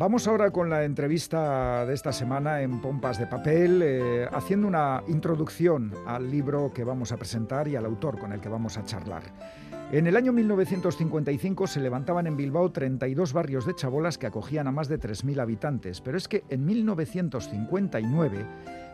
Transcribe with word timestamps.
Vamos 0.00 0.26
ahora 0.26 0.50
con 0.50 0.70
la 0.70 0.84
entrevista 0.84 1.84
de 1.84 1.92
esta 1.92 2.10
semana 2.10 2.62
en 2.62 2.80
Pompas 2.80 3.18
de 3.18 3.26
Papel, 3.26 3.82
eh, 3.84 4.26
haciendo 4.32 4.66
una 4.66 5.02
introducción 5.08 5.92
al 6.06 6.30
libro 6.30 6.72
que 6.72 6.84
vamos 6.84 7.12
a 7.12 7.18
presentar 7.18 7.68
y 7.68 7.76
al 7.76 7.84
autor 7.84 8.18
con 8.18 8.32
el 8.32 8.40
que 8.40 8.48
vamos 8.48 8.78
a 8.78 8.84
charlar. 8.86 9.22
En 9.92 10.06
el 10.06 10.16
año 10.16 10.32
1955 10.32 11.66
se 11.66 11.80
levantaban 11.80 12.26
en 12.26 12.34
Bilbao 12.38 12.72
32 12.72 13.34
barrios 13.34 13.66
de 13.66 13.74
chabolas 13.74 14.16
que 14.16 14.26
acogían 14.26 14.68
a 14.68 14.72
más 14.72 14.88
de 14.88 14.98
3.000 14.98 15.38
habitantes, 15.38 16.00
pero 16.00 16.16
es 16.16 16.28
que 16.28 16.44
en 16.48 16.64
1959 16.64 18.46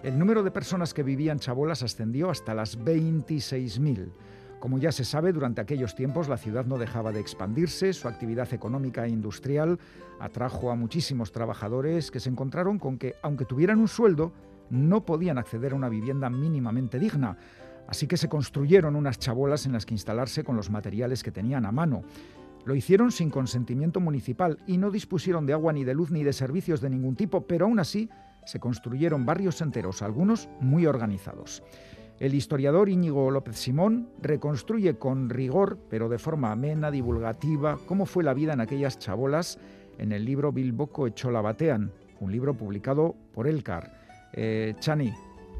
el 0.03 0.19
número 0.19 0.43
de 0.43 0.51
personas 0.51 0.93
que 0.93 1.05
vivían 1.05 1.39
chabolas 1.39 1.85
ascendió 1.85 2.31
hasta 2.31 2.53
las 2.53 2.81
26.000. 2.81 4.09
Como 4.61 4.79
ya 4.79 4.91
se 4.91 5.05
sabe, 5.05 5.33
durante 5.33 5.61
aquellos 5.61 5.95
tiempos 5.95 6.29
la 6.29 6.39
ciudad 6.39 6.65
no 6.65 6.79
dejaba 6.79 7.13
de 7.13 7.21
expandirse, 7.21 7.93
su 7.93 8.09
actividad 8.09 8.53
económica 8.55 9.05
e 9.05 9.11
industrial 9.11 9.79
atrajo 10.19 10.71
a 10.71 10.75
muchísimos 10.75 11.31
trabajadores 11.31 12.11
que 12.11 12.21
se 12.21 12.31
encontraron 12.31 12.79
con 12.79 12.99
que, 12.99 13.17
aunque 13.23 13.45
tuvieran 13.45 13.79
un 13.79 13.89
sueldo, 13.89 14.33
no 14.71 15.05
podían 15.05 15.39
acceder 15.39 15.73
a 15.73 15.77
una 15.77 15.89
vivienda 15.89 16.31
mínimamente 16.31 16.99
digna. 16.99 17.37
Así 17.87 18.07
que 18.07 18.17
se 18.17 18.29
construyeron 18.29 18.97
unas 18.97 19.19
chabolas 19.19 19.67
en 19.67 19.73
las 19.73 19.87
que 19.87 19.95
instalarse 19.95 20.43
con 20.43 20.57
los 20.57 20.71
materiales 20.71 21.23
que 21.23 21.31
tenían 21.31 21.67
a 21.67 21.73
mano. 21.73 22.03
Lo 22.65 22.75
hicieron 22.75 23.13
sin 23.13 23.31
consentimiento 23.31 24.01
municipal 24.01 24.59
y 24.67 24.79
no 24.79 24.91
dispusieron 24.91 25.47
de 25.47 25.53
agua 25.53 25.73
ni 25.73 25.85
de 25.85 25.95
luz 25.95 26.11
ni 26.11 26.25
de 26.25 26.33
servicios 26.33 26.81
de 26.81 26.91
ningún 26.91 27.15
tipo, 27.15 27.47
pero 27.47 27.67
aún 27.67 27.79
así 27.79 28.09
se 28.45 28.59
construyeron 28.59 29.27
barrios 29.27 29.61
enteros, 29.61 30.03
algunos 30.03 30.49
muy 30.61 30.87
organizados. 30.87 31.63
El 32.19 32.35
historiador 32.35 32.89
Íñigo 32.89 33.31
López 33.31 33.57
Simón 33.57 34.09
reconstruye 34.23 34.97
con 34.97 35.29
rigor, 35.29 35.79
pero 35.91 36.09
de 36.09 36.19
forma 36.19 36.51
amena, 36.51 36.91
divulgativa, 36.91 37.79
cómo 37.87 38.07
fue 38.07 38.25
la 38.25 38.33
vida 38.33 38.55
en 38.55 38.63
aquellas 38.63 38.99
chabolas 38.99 39.59
en 39.99 40.13
el 40.13 40.25
libro 40.25 40.51
Bilboco 40.51 41.07
Echola 41.07 41.43
Batean, 41.43 41.93
un 42.21 42.33
libro 42.33 42.55
publicado 42.55 43.15
por 43.35 43.47
Elcar. 43.47 44.01
Eh, 44.33 44.75
Chani, 44.81 45.13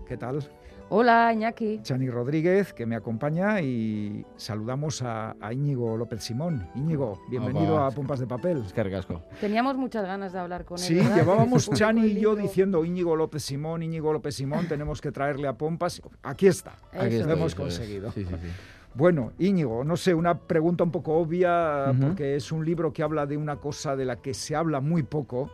¿qué 0.09 0.17
tal? 0.17 0.49
Hola, 0.89 1.33
Iñaki. 1.33 1.81
Chani 1.83 2.09
Rodríguez, 2.09 2.73
que 2.73 2.87
me 2.87 2.95
acompaña, 2.95 3.61
y 3.61 4.25
saludamos 4.37 5.03
a, 5.03 5.35
Íñigo 5.51 5.97
López 5.97 6.23
Simón. 6.23 6.69
Íñigo, 6.77 7.21
bienvenido 7.29 7.83
a 7.83 7.91
Pompas 7.91 8.21
de 8.21 8.27
Papel. 8.29 8.63
Es 8.65 8.73
que. 8.73 9.03
Teníamos 9.41 9.77
muchas 9.77 10.07
ganas 10.07 10.33
de 10.33 10.39
hablar 10.39 10.65
con 10.65 10.79
él. 10.79 10.85
Sí, 10.85 10.95
llevábamos 10.95 11.69
Chani 11.75 12.07
y 12.07 12.21
yo 12.21 12.37
diciendo 12.37 12.85
Íñigo 12.85 13.17
López 13.17 13.43
Simón, 13.43 13.83
Íñigo 13.83 14.13
López 14.13 14.37
Simón, 14.37 14.69
tenemos 14.69 15.01
que 15.01 15.11
traerle 15.11 15.49
a 15.49 15.55
Pompas. 15.55 16.01
Aquí 16.23 16.47
está, 16.47 16.77
Aquí 16.93 17.19
lo 17.19 17.33
hemos 17.33 17.57
conseguido. 17.57 18.13
Sí, 18.13 18.25
sí, 18.25 18.35
sí. 18.41 18.49
Bueno, 18.95 19.33
Íñigo, 19.41 19.83
no 19.83 19.97
sé, 19.97 20.15
una 20.15 20.39
pregunta 20.39 20.85
un 20.85 20.93
poco 20.93 21.15
obvia, 21.15 21.93
porque 22.01 22.37
es 22.37 22.53
un 22.53 22.65
libro 22.65 22.93
que 22.93 23.03
habla 23.03 23.27
de 23.27 23.37
una 23.37 23.57
cosa 23.57 23.97
de 23.97 24.05
la 24.05 24.17
que 24.17 24.35
se 24.35 24.55
habla 24.55 24.81
muy 24.81 25.03
poco, 25.03 25.51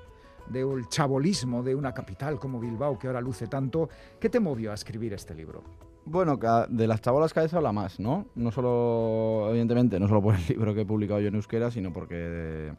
del 0.48 0.88
chabolismo 0.88 1.62
de 1.62 1.74
una 1.74 1.92
capital 1.92 2.38
como 2.38 2.60
Bilbao, 2.60 2.98
que 2.98 3.06
ahora 3.06 3.20
luce 3.20 3.46
tanto. 3.46 3.88
¿Qué 4.20 4.28
te 4.28 4.40
movió 4.40 4.70
a 4.70 4.74
escribir 4.74 5.12
este 5.12 5.34
libro? 5.34 5.62
Bueno, 6.04 6.38
de 6.68 6.86
las 6.86 7.00
chabolas 7.00 7.32
cada 7.32 7.44
vez 7.44 7.54
habla 7.54 7.72
más, 7.72 8.00
¿no? 8.00 8.26
No 8.34 8.50
solo, 8.50 9.48
evidentemente, 9.50 10.00
no 10.00 10.08
solo 10.08 10.22
por 10.22 10.34
el 10.34 10.44
libro 10.48 10.74
que 10.74 10.80
he 10.80 10.86
publicado 10.86 11.20
yo 11.20 11.28
en 11.28 11.36
euskera, 11.36 11.70
sino 11.70 11.92
porque 11.92 12.72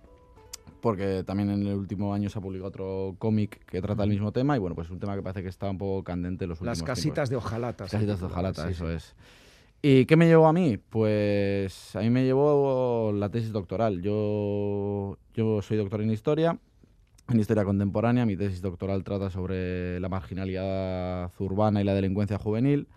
porque 0.81 1.23
también 1.23 1.49
en 1.49 1.65
el 1.65 1.75
último 1.75 2.13
año 2.13 2.29
se 2.29 2.37
ha 2.37 2.41
publicado 2.41 2.67
otro 2.67 3.15
cómic 3.17 3.65
que 3.65 3.81
trata 3.81 4.03
el 4.03 4.09
mismo 4.09 4.33
tema 4.33 4.57
y 4.57 4.59
bueno, 4.59 4.75
pues 4.75 4.87
es 4.87 4.91
un 4.91 4.99
tema 4.99 5.15
que 5.15 5.21
parece 5.21 5.41
que 5.41 5.47
está 5.47 5.69
un 5.69 5.77
poco 5.77 6.03
candente 6.03 6.43
en 6.43 6.49
los 6.49 6.59
últimos 6.59 6.79
Las 6.79 6.85
casitas 6.85 7.29
de 7.29 7.37
hojalata. 7.37 7.85
Casitas 7.85 8.19
de 8.19 8.25
hojalata, 8.25 8.69
eso 8.69 8.91
es. 8.91 9.15
¿Y 9.81 10.05
qué 10.05 10.17
me 10.17 10.27
llevó 10.27 10.45
a 10.45 10.53
mí? 10.53 10.77
Pues 10.77 11.95
a 11.95 12.01
mí 12.01 12.09
me 12.09 12.25
llevó 12.25 13.13
la 13.13 13.29
tesis 13.29 13.53
doctoral. 13.53 14.01
Yo, 14.01 15.17
yo 15.33 15.61
soy 15.61 15.77
doctor 15.77 16.01
en 16.01 16.11
historia 16.11 16.59
en 17.29 17.39
historia 17.39 17.63
contemporánea. 17.63 18.25
Mi 18.25 18.35
tesis 18.35 18.61
doctoral 18.61 19.03
trata 19.03 19.29
sobre 19.29 19.99
la 19.99 20.09
marginalidad 20.09 21.31
urbana 21.39 21.81
y 21.81 21.83
la 21.83 21.93
delincuencia 21.93 22.37
juvenil. 22.37 22.87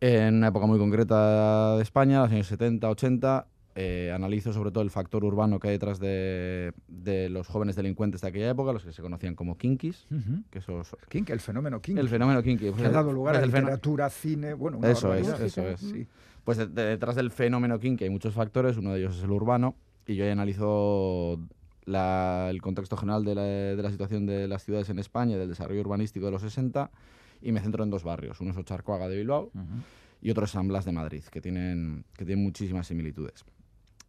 En 0.00 0.36
una 0.36 0.48
época 0.48 0.66
muy 0.66 0.78
concreta 0.78 1.76
de 1.76 1.82
España, 1.82 2.22
los 2.22 2.30
años 2.30 2.46
70, 2.46 2.88
80, 2.88 3.46
eh, 3.76 4.10
analizo 4.14 4.52
sobre 4.52 4.70
todo 4.70 4.82
el 4.82 4.90
factor 4.90 5.24
urbano 5.24 5.60
que 5.60 5.68
hay 5.68 5.74
detrás 5.74 6.00
de, 6.00 6.72
los 7.30 7.46
jóvenes 7.46 7.76
delincuentes 7.76 8.22
de 8.22 8.28
aquella 8.28 8.50
época, 8.50 8.72
los 8.72 8.84
que 8.84 8.92
se 8.92 9.02
conocían 9.02 9.34
como 9.34 9.58
kinkis. 9.58 10.06
que 10.50 10.58
esos, 10.58 10.96
Kink, 11.08 11.30
el 11.30 11.40
fenómeno 11.40 11.80
kinky. 11.80 12.00
El 12.00 12.08
fenómeno 12.08 12.42
kinky. 12.42 12.70
Pues, 12.70 12.84
ha 12.84 12.90
dado 12.90 13.12
lugar 13.12 13.36
a 13.36 13.44
literatura, 13.44 14.08
cine, 14.08 14.54
bueno, 14.54 14.78
una 14.78 14.90
Eso 14.90 15.14
es, 15.14 15.28
eso 15.28 15.68
es. 15.68 15.80
Sí. 15.80 16.06
Pues 16.44 16.58
detrás 16.74 17.14
del 17.14 17.30
fenómeno 17.30 17.78
kinky 17.78 18.04
hay 18.04 18.10
muchos 18.10 18.32
factores, 18.32 18.78
uno 18.78 18.94
de 18.94 19.00
ellos 19.00 19.18
es 19.18 19.22
el 19.22 19.30
urbano, 19.30 19.76
y 20.06 20.16
yo 20.16 20.24
ahí 20.24 20.30
analizo 20.30 21.38
el 21.86 22.62
contexto 22.62 22.96
general 22.96 23.24
de 23.24 23.76
la, 23.76 23.90
situación 23.90 24.26
de 24.26 24.48
las 24.48 24.64
ciudades 24.64 24.90
en 24.90 24.98
España, 24.98 25.36
del 25.36 25.48
desarrollo 25.48 25.80
urbanístico 25.80 26.26
de 26.26 26.32
los 26.32 26.42
60, 26.42 26.90
y 27.42 27.52
me 27.52 27.60
centro 27.60 27.84
en 27.84 27.90
dos 27.90 28.04
barrios. 28.04 28.40
Uno 28.40 28.50
es 28.50 28.56
Ocharcoaga 28.56 29.08
de 29.08 29.16
Bilbao 29.16 29.50
y 30.20 30.30
otro 30.30 30.44
es 30.44 30.50
San 30.50 30.68
Blas 30.68 30.84
de 30.84 30.92
Madrid, 30.92 31.24
que 31.24 31.40
tienen, 31.40 32.04
que 32.16 32.24
tienen 32.24 32.44
muchísimas 32.44 32.86
similitudes. 32.86 33.44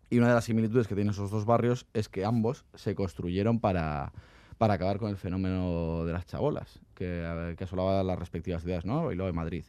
Y 0.10 0.18
una 0.18 0.28
de 0.28 0.34
las 0.34 0.44
similitudes 0.44 0.88
que 0.88 0.96
tienen 0.96 1.12
esos 1.12 1.32
dos 1.32 1.46
barrios 1.46 1.86
es 1.94 2.10
que 2.10 2.26
ambos 2.26 2.66
se 2.74 2.96
construyeron 2.96 3.60
para, 3.62 4.12
para 4.58 4.74
acabar 4.74 5.00
con 5.00 5.10
el 5.10 5.16
fenómeno 5.16 6.04
de 6.06 6.12
las 6.12 6.26
chabolas, 6.26 6.80
que, 6.94 7.56
que 7.58 7.64
asolaba 7.64 8.04
las 8.04 8.20
respectivas 8.20 8.62
ciudades, 8.62 8.86
¿no? 8.86 9.08
Bilbao 9.08 9.30
y 9.30 9.34
Madrid. 9.34 9.64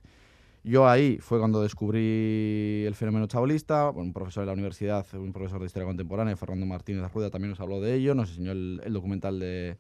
Yo 0.65 0.89
ahí 0.89 1.19
fue 1.19 1.41
cuando 1.41 1.61
descubrí 1.61 2.85
el 2.87 2.95
fenómeno 2.95 3.27
chabolista. 3.27 3.91
un 3.91 4.13
profesor 4.13 4.43
de 4.43 4.47
la 4.47 4.53
universidad, 4.53 5.05
un 5.15 5.33
profesor 5.33 5.59
de 5.61 5.67
historia 5.67 5.87
contemporánea, 5.87 6.37
Fernando 6.37 6.67
Martínez 6.67 7.13
Rueda, 7.13 7.31
también 7.31 7.51
nos 7.51 7.61
habló 7.61 7.81
de 7.81 7.95
ello. 7.95 8.15
Nos 8.15 8.31
enseñó 8.31 8.53
el, 8.53 8.93
documental 8.93 9.41
de, 9.41 9.77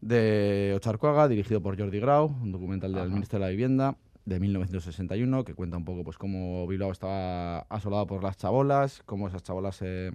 de 0.00 0.72
Ocharcoaga, 0.76 1.28
dirigido 1.28 1.62
por 1.62 1.78
Jordi 1.78 2.00
Grau, 2.00 2.34
un 2.42 2.50
documental 2.50 2.92
del 2.92 3.10
Ministerio 3.10 3.44
de 3.44 3.46
la 3.46 3.50
Vivienda 3.50 3.96
de 4.24 4.40
1961, 4.40 5.44
que 5.44 5.54
cuenta 5.54 5.76
un 5.76 5.84
poco 5.84 6.02
pues 6.02 6.18
cómo 6.18 6.66
Bilbao 6.66 6.90
estaba 6.90 7.60
asolado 7.60 8.06
por 8.06 8.24
las 8.24 8.36
chabolas, 8.36 9.02
cómo 9.06 9.28
esas 9.28 9.44
chabolas 9.44 9.76
se, 9.76 10.10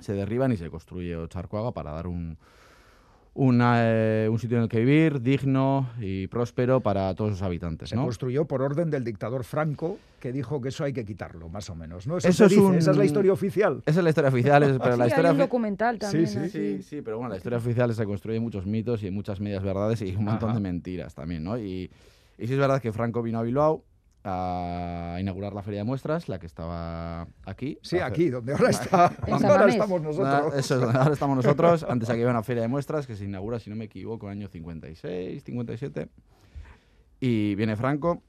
se 0.00 0.12
derriban 0.12 0.50
y 0.50 0.56
se 0.56 0.70
construye 0.70 1.16
Ocharcoaga 1.16 1.72
para 1.72 1.92
dar 1.92 2.08
un, 2.08 2.36
eh, 3.36 4.28
un 4.30 4.38
sitio 4.38 4.58
en 4.58 4.64
el 4.64 4.68
que 4.68 4.78
vivir 4.78 5.20
digno 5.20 5.90
y 6.00 6.28
próspero 6.28 6.80
para 6.80 7.14
todos 7.14 7.32
sus 7.32 7.42
habitantes. 7.42 7.88
Se 7.88 7.96
construyó 7.96 8.44
por 8.44 8.62
orden 8.62 8.90
del 8.90 9.04
dictador 9.04 9.44
Franco, 9.44 9.98
que 10.20 10.32
dijo 10.32 10.60
que 10.60 10.68
eso 10.68 10.84
hay 10.84 10.92
que 10.92 11.04
quitarlo, 11.04 11.48
más 11.48 11.68
o 11.68 11.74
menos. 11.74 12.06
¿no? 12.06 12.18
Eso, 12.18 12.28
es 12.28 12.40
Esa 12.40 12.90
es 12.92 12.96
la 12.96 13.04
historia 13.04 13.32
oficial. 13.32 13.82
Esa 13.86 14.00
es 14.00 14.04
la 14.04 14.10
historia 14.10 14.28
oficial, 14.28 14.78
pero 14.82 14.96
la 14.96 15.06
historia... 15.08 15.30
Hay 15.30 15.34
un 15.34 15.40
documental 15.40 15.98
también. 15.98 16.26
Sí, 16.26 16.48
sí, 16.48 16.82
sí, 16.82 17.02
pero 17.02 17.18
bueno, 17.18 17.30
la 17.30 17.36
historia 17.36 17.58
oficial 17.58 17.92
se 17.94 18.04
construye 18.04 18.38
muchos 18.38 18.66
mitos 18.66 19.02
y 19.02 19.10
muchas 19.10 19.40
medias 19.40 19.62
verdades 19.62 20.00
y 20.02 20.14
un 20.14 20.24
montón 20.24 20.54
de 20.54 20.60
mentiras 20.60 21.14
también, 21.14 21.42
¿no? 21.42 21.58
Y, 21.58 21.90
y 22.38 22.46
sí 22.46 22.52
es 22.52 22.58
verdad 22.58 22.80
que 22.80 22.92
Franco 22.92 23.22
vino 23.22 23.38
a 23.38 23.42
Bilbao, 23.42 23.82
a 24.24 25.18
inaugurar 25.20 25.52
la 25.52 25.62
feria 25.62 25.80
de 25.80 25.84
muestras, 25.84 26.30
la 26.30 26.38
que 26.38 26.46
estaba 26.46 27.28
aquí. 27.44 27.78
Sí, 27.82 27.98
aquí, 27.98 28.30
donde 28.30 28.54
ahora, 28.54 28.70
está, 28.70 29.06
ahora 29.30 29.68
estamos 29.68 30.00
nosotros. 30.00 30.54
Eso 30.54 30.74
es 30.74 30.80
donde 30.80 30.98
ahora 30.98 31.12
estamos 31.12 31.36
nosotros. 31.36 31.82
Antes 31.88 32.08
aquí 32.08 32.20
había 32.20 32.30
una 32.30 32.42
feria 32.42 32.62
de 32.62 32.68
muestras 32.68 33.06
que 33.06 33.16
se 33.16 33.24
inaugura, 33.24 33.58
si 33.58 33.68
no 33.68 33.76
me 33.76 33.84
equivoco, 33.84 34.26
en 34.26 34.32
el 34.32 34.38
año 34.38 34.48
56, 34.48 35.44
57. 35.44 36.08
Y 37.20 37.54
viene 37.54 37.76
Franco 37.76 38.22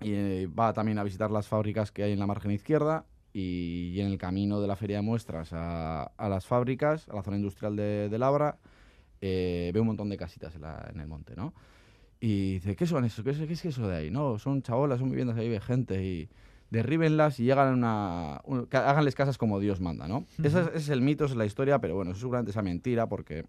y 0.00 0.12
eh, 0.14 0.46
va 0.46 0.72
también 0.72 0.98
a 0.98 1.04
visitar 1.04 1.30
las 1.30 1.48
fábricas 1.48 1.90
que 1.90 2.04
hay 2.04 2.12
en 2.12 2.20
la 2.20 2.26
margen 2.26 2.52
izquierda 2.52 3.04
y, 3.32 3.98
en 4.00 4.06
el 4.06 4.18
camino 4.18 4.60
de 4.60 4.68
la 4.68 4.76
feria 4.76 4.96
de 4.96 5.02
muestras 5.02 5.50
a, 5.52 6.12
las 6.18 6.46
fábricas, 6.46 7.08
a 7.08 7.16
la 7.16 7.22
zona 7.22 7.36
industrial 7.36 7.74
de, 7.74 8.16
Labra, 8.18 8.58
eh, 9.20 9.70
ve 9.74 9.80
un 9.80 9.88
montón 9.88 10.08
de 10.08 10.16
casitas 10.16 10.54
en, 10.54 10.62
en 10.64 11.00
el 11.00 11.08
monte, 11.08 11.34
¿no? 11.34 11.52
Y 12.24 12.52
dice, 12.52 12.76
¿qué 12.76 12.86
son 12.86 13.04
eso? 13.04 13.24
¿Qué 13.24 13.30
es, 13.30 13.64
eso 13.64 13.88
de 13.88 13.96
ahí? 13.96 14.10
No, 14.12 14.38
son 14.38 14.62
chabolas, 14.62 15.00
son 15.00 15.10
viviendas 15.10 15.36
ahí 15.36 15.48
de 15.48 15.60
gente 15.60 16.04
y 16.04 16.28
derríbenlas 16.70 17.40
y 17.40 17.44
llegan 17.46 17.82
a 17.82 18.40
una... 18.46 18.60
háganles 18.70 19.16
casas 19.16 19.38
como 19.38 19.58
Dios 19.58 19.80
manda, 19.80 20.06
¿no? 20.06 20.24
ese, 20.40 20.70
es, 20.72 20.88
el 20.88 21.00
mito, 21.00 21.24
esa 21.24 21.34
es 21.34 21.38
la 21.38 21.46
historia, 21.46 21.80
pero 21.80 21.96
bueno, 21.96 22.12
eso 22.12 22.20
seguramente 22.20 22.52
es 22.52 22.62
mentira 22.62 23.08
porque 23.08 23.44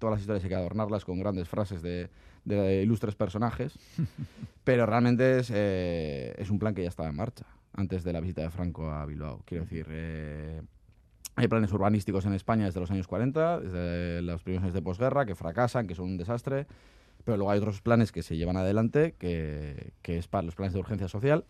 todas 0.00 0.14
las 0.14 0.20
historias 0.22 0.42
hay 0.42 0.48
que 0.48 0.56
adornarlas 0.56 1.04
con 1.04 1.20
grandes 1.20 1.48
frases 1.48 1.80
de, 1.80 2.10
ilustres 2.82 3.14
personajes, 3.14 3.78
pero 4.64 4.84
realmente 4.84 5.38
es, 5.38 5.52
eh, 5.54 6.34
es, 6.38 6.50
un 6.50 6.58
plan 6.58 6.74
que 6.74 6.82
ya 6.82 6.88
estaba 6.88 7.08
en 7.08 7.14
marcha 7.14 7.46
antes 7.72 8.02
de 8.02 8.12
la 8.12 8.20
visita 8.20 8.42
de 8.42 8.50
Franco 8.50 8.90
a 8.90 9.06
Bilbao. 9.06 9.42
Quiero 9.44 9.62
decir, 9.62 9.86
eh, 9.90 10.60
hay 11.36 11.46
planes 11.46 11.72
urbanísticos 11.72 12.26
en 12.26 12.32
España 12.32 12.64
desde 12.64 12.80
los 12.80 12.90
años 12.90 13.06
40, 13.06 13.60
desde 13.60 14.22
los 14.22 14.42
primeros 14.42 14.64
años 14.64 14.74
de 14.74 14.82
posguerra, 14.82 15.24
que 15.24 15.36
fracasan, 15.36 15.86
que 15.86 15.94
son 15.94 16.06
un 16.06 16.16
desastre 16.16 16.66
pero 17.28 17.36
luego 17.36 17.50
hay 17.50 17.58
otros 17.58 17.82
planes 17.82 18.10
que 18.10 18.22
se 18.22 18.38
llevan 18.38 18.56
adelante, 18.56 19.14
que, 19.18 19.92
que 20.00 20.16
es 20.16 20.28
para 20.28 20.44
los 20.44 20.54
planes 20.54 20.72
de 20.72 20.80
urgencia 20.80 21.08
social, 21.08 21.44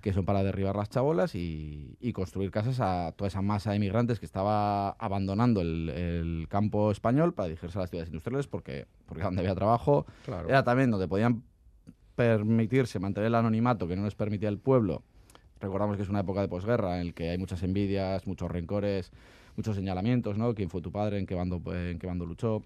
que 0.00 0.14
son 0.14 0.24
para 0.24 0.42
derribar 0.42 0.74
las 0.74 0.88
chabolas 0.88 1.34
y, 1.34 1.98
y, 2.00 2.14
construir 2.14 2.50
casas 2.50 2.80
a 2.80 3.12
toda 3.14 3.28
esa 3.28 3.42
masa 3.42 3.72
de 3.72 3.76
inmigrantes 3.76 4.20
que 4.20 4.24
estaba 4.24 4.92
abandonando 4.92 5.60
el, 5.60 5.90
el 5.90 6.46
campo 6.48 6.90
español 6.90 7.34
para 7.34 7.48
dirigirse 7.50 7.76
a 7.76 7.82
las 7.82 7.90
ciudades 7.90 8.08
industriales 8.08 8.46
porque, 8.46 8.86
porque 9.04 9.22
donde 9.22 9.42
había 9.42 9.54
trabajo 9.54 10.06
era 10.48 10.64
también 10.64 10.90
donde 10.90 11.06
podían 11.06 11.42
permitirse 12.14 12.98
mantener 12.98 13.26
el 13.26 13.34
anonimato 13.34 13.86
que 13.86 13.96
no 13.96 14.04
les 14.04 14.14
permitía 14.14 14.48
el 14.48 14.58
pueblo. 14.58 15.02
Recordamos 15.60 15.98
que 15.98 16.04
es 16.04 16.08
una 16.08 16.20
época 16.20 16.40
de 16.40 16.48
posguerra 16.48 17.02
en 17.02 17.08
la 17.08 17.12
que 17.12 17.28
hay 17.28 17.36
muchas 17.36 17.62
envidias, 17.62 18.26
muchos 18.26 18.50
rencores, 18.50 19.12
muchos 19.56 19.76
señalamientos, 19.76 20.38
¿no? 20.38 20.54
¿Quién 20.54 20.70
fue 20.70 20.80
tu 20.80 20.90
padre? 20.90 21.18
¿En 21.18 21.26
qué 21.26 21.34
bando, 21.34 21.60
en 21.74 21.98
qué 21.98 22.06
bando 22.06 22.24
luchó? 22.24 22.62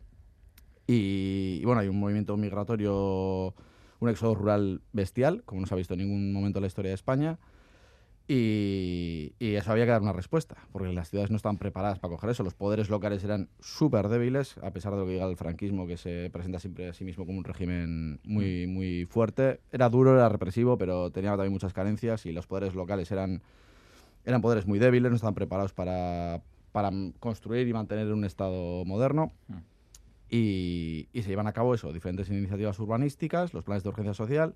Y, 0.87 1.59
y 1.61 1.65
bueno, 1.65 1.81
hay 1.81 1.89
un 1.89 1.99
movimiento 1.99 2.37
migratorio, 2.37 3.55
un 4.01 4.09
éxodo 4.09 4.35
rural 4.35 4.83
bestial, 4.93 5.43
como 5.45 5.61
no 5.61 5.67
se 5.67 5.75
ha 5.75 5.77
visto 5.77 5.95
en 5.95 6.01
ningún 6.01 6.33
momento 6.33 6.59
en 6.59 6.63
la 6.63 6.67
historia 6.69 6.91
de 6.91 6.97
España. 6.97 7.39
Y, 8.29 9.35
y 9.41 9.57
eso 9.57 9.73
había 9.73 9.85
que 9.85 9.91
dar 9.91 10.01
una 10.01 10.13
respuesta, 10.13 10.57
porque 10.71 10.93
las 10.93 11.11
ciudades 11.11 11.31
no 11.31 11.37
estaban 11.37 11.59
preparadas 11.59 11.99
para 11.99 12.15
coger 12.15 12.31
eso. 12.31 12.43
Los 12.45 12.55
poderes 12.55 12.89
locales 12.89 13.23
eran 13.25 13.49
súper 13.61 14.09
débiles, 14.09 14.57
a 14.59 14.71
pesar 14.71 14.93
de 14.93 15.01
lo 15.01 15.07
que 15.07 15.13
diga 15.13 15.27
el 15.27 15.37
franquismo, 15.37 15.87
que 15.87 15.97
se 15.97 16.31
presenta 16.31 16.59
siempre 16.59 16.89
a 16.89 16.95
sí 16.95 17.05
mismo 17.05 17.27
como 17.27 17.39
un 17.39 17.45
régimen 17.45 18.21
muy, 18.25 18.67
muy 18.67 19.07
fuerte. 19.07 19.61
Era 19.73 19.89
duro, 19.89 20.15
era 20.15 20.29
represivo, 20.29 20.79
pero 20.79 21.11
tenía 21.11 21.31
también 21.33 21.53
muchas 21.53 21.73
carencias 21.73 22.25
y 22.25 22.33
los 22.33 22.47
poderes 22.47 22.75
locales 22.75 23.11
eran, 23.11 23.43
eran 24.25 24.41
poderes 24.41 24.67
muy 24.67 24.79
débiles, 24.79 25.11
no 25.11 25.17
estaban 25.17 25.35
preparados 25.35 25.73
para, 25.73 26.43
para 26.71 26.91
construir 27.19 27.67
y 27.67 27.73
mantener 27.73 28.11
un 28.13 28.25
Estado 28.25 28.85
moderno. 28.85 29.33
Y, 30.35 31.11
y 31.13 31.23
se 31.23 31.29
llevan 31.29 31.47
a 31.47 31.53
cabo 31.53 31.75
eso, 31.75 31.93
diferentes 31.93 32.31
iniciativas 32.31 32.79
urbanísticas, 32.79 33.53
los 33.53 33.65
planes 33.65 33.83
de 33.83 33.91
urgencia 33.91 34.15
social 34.15 34.55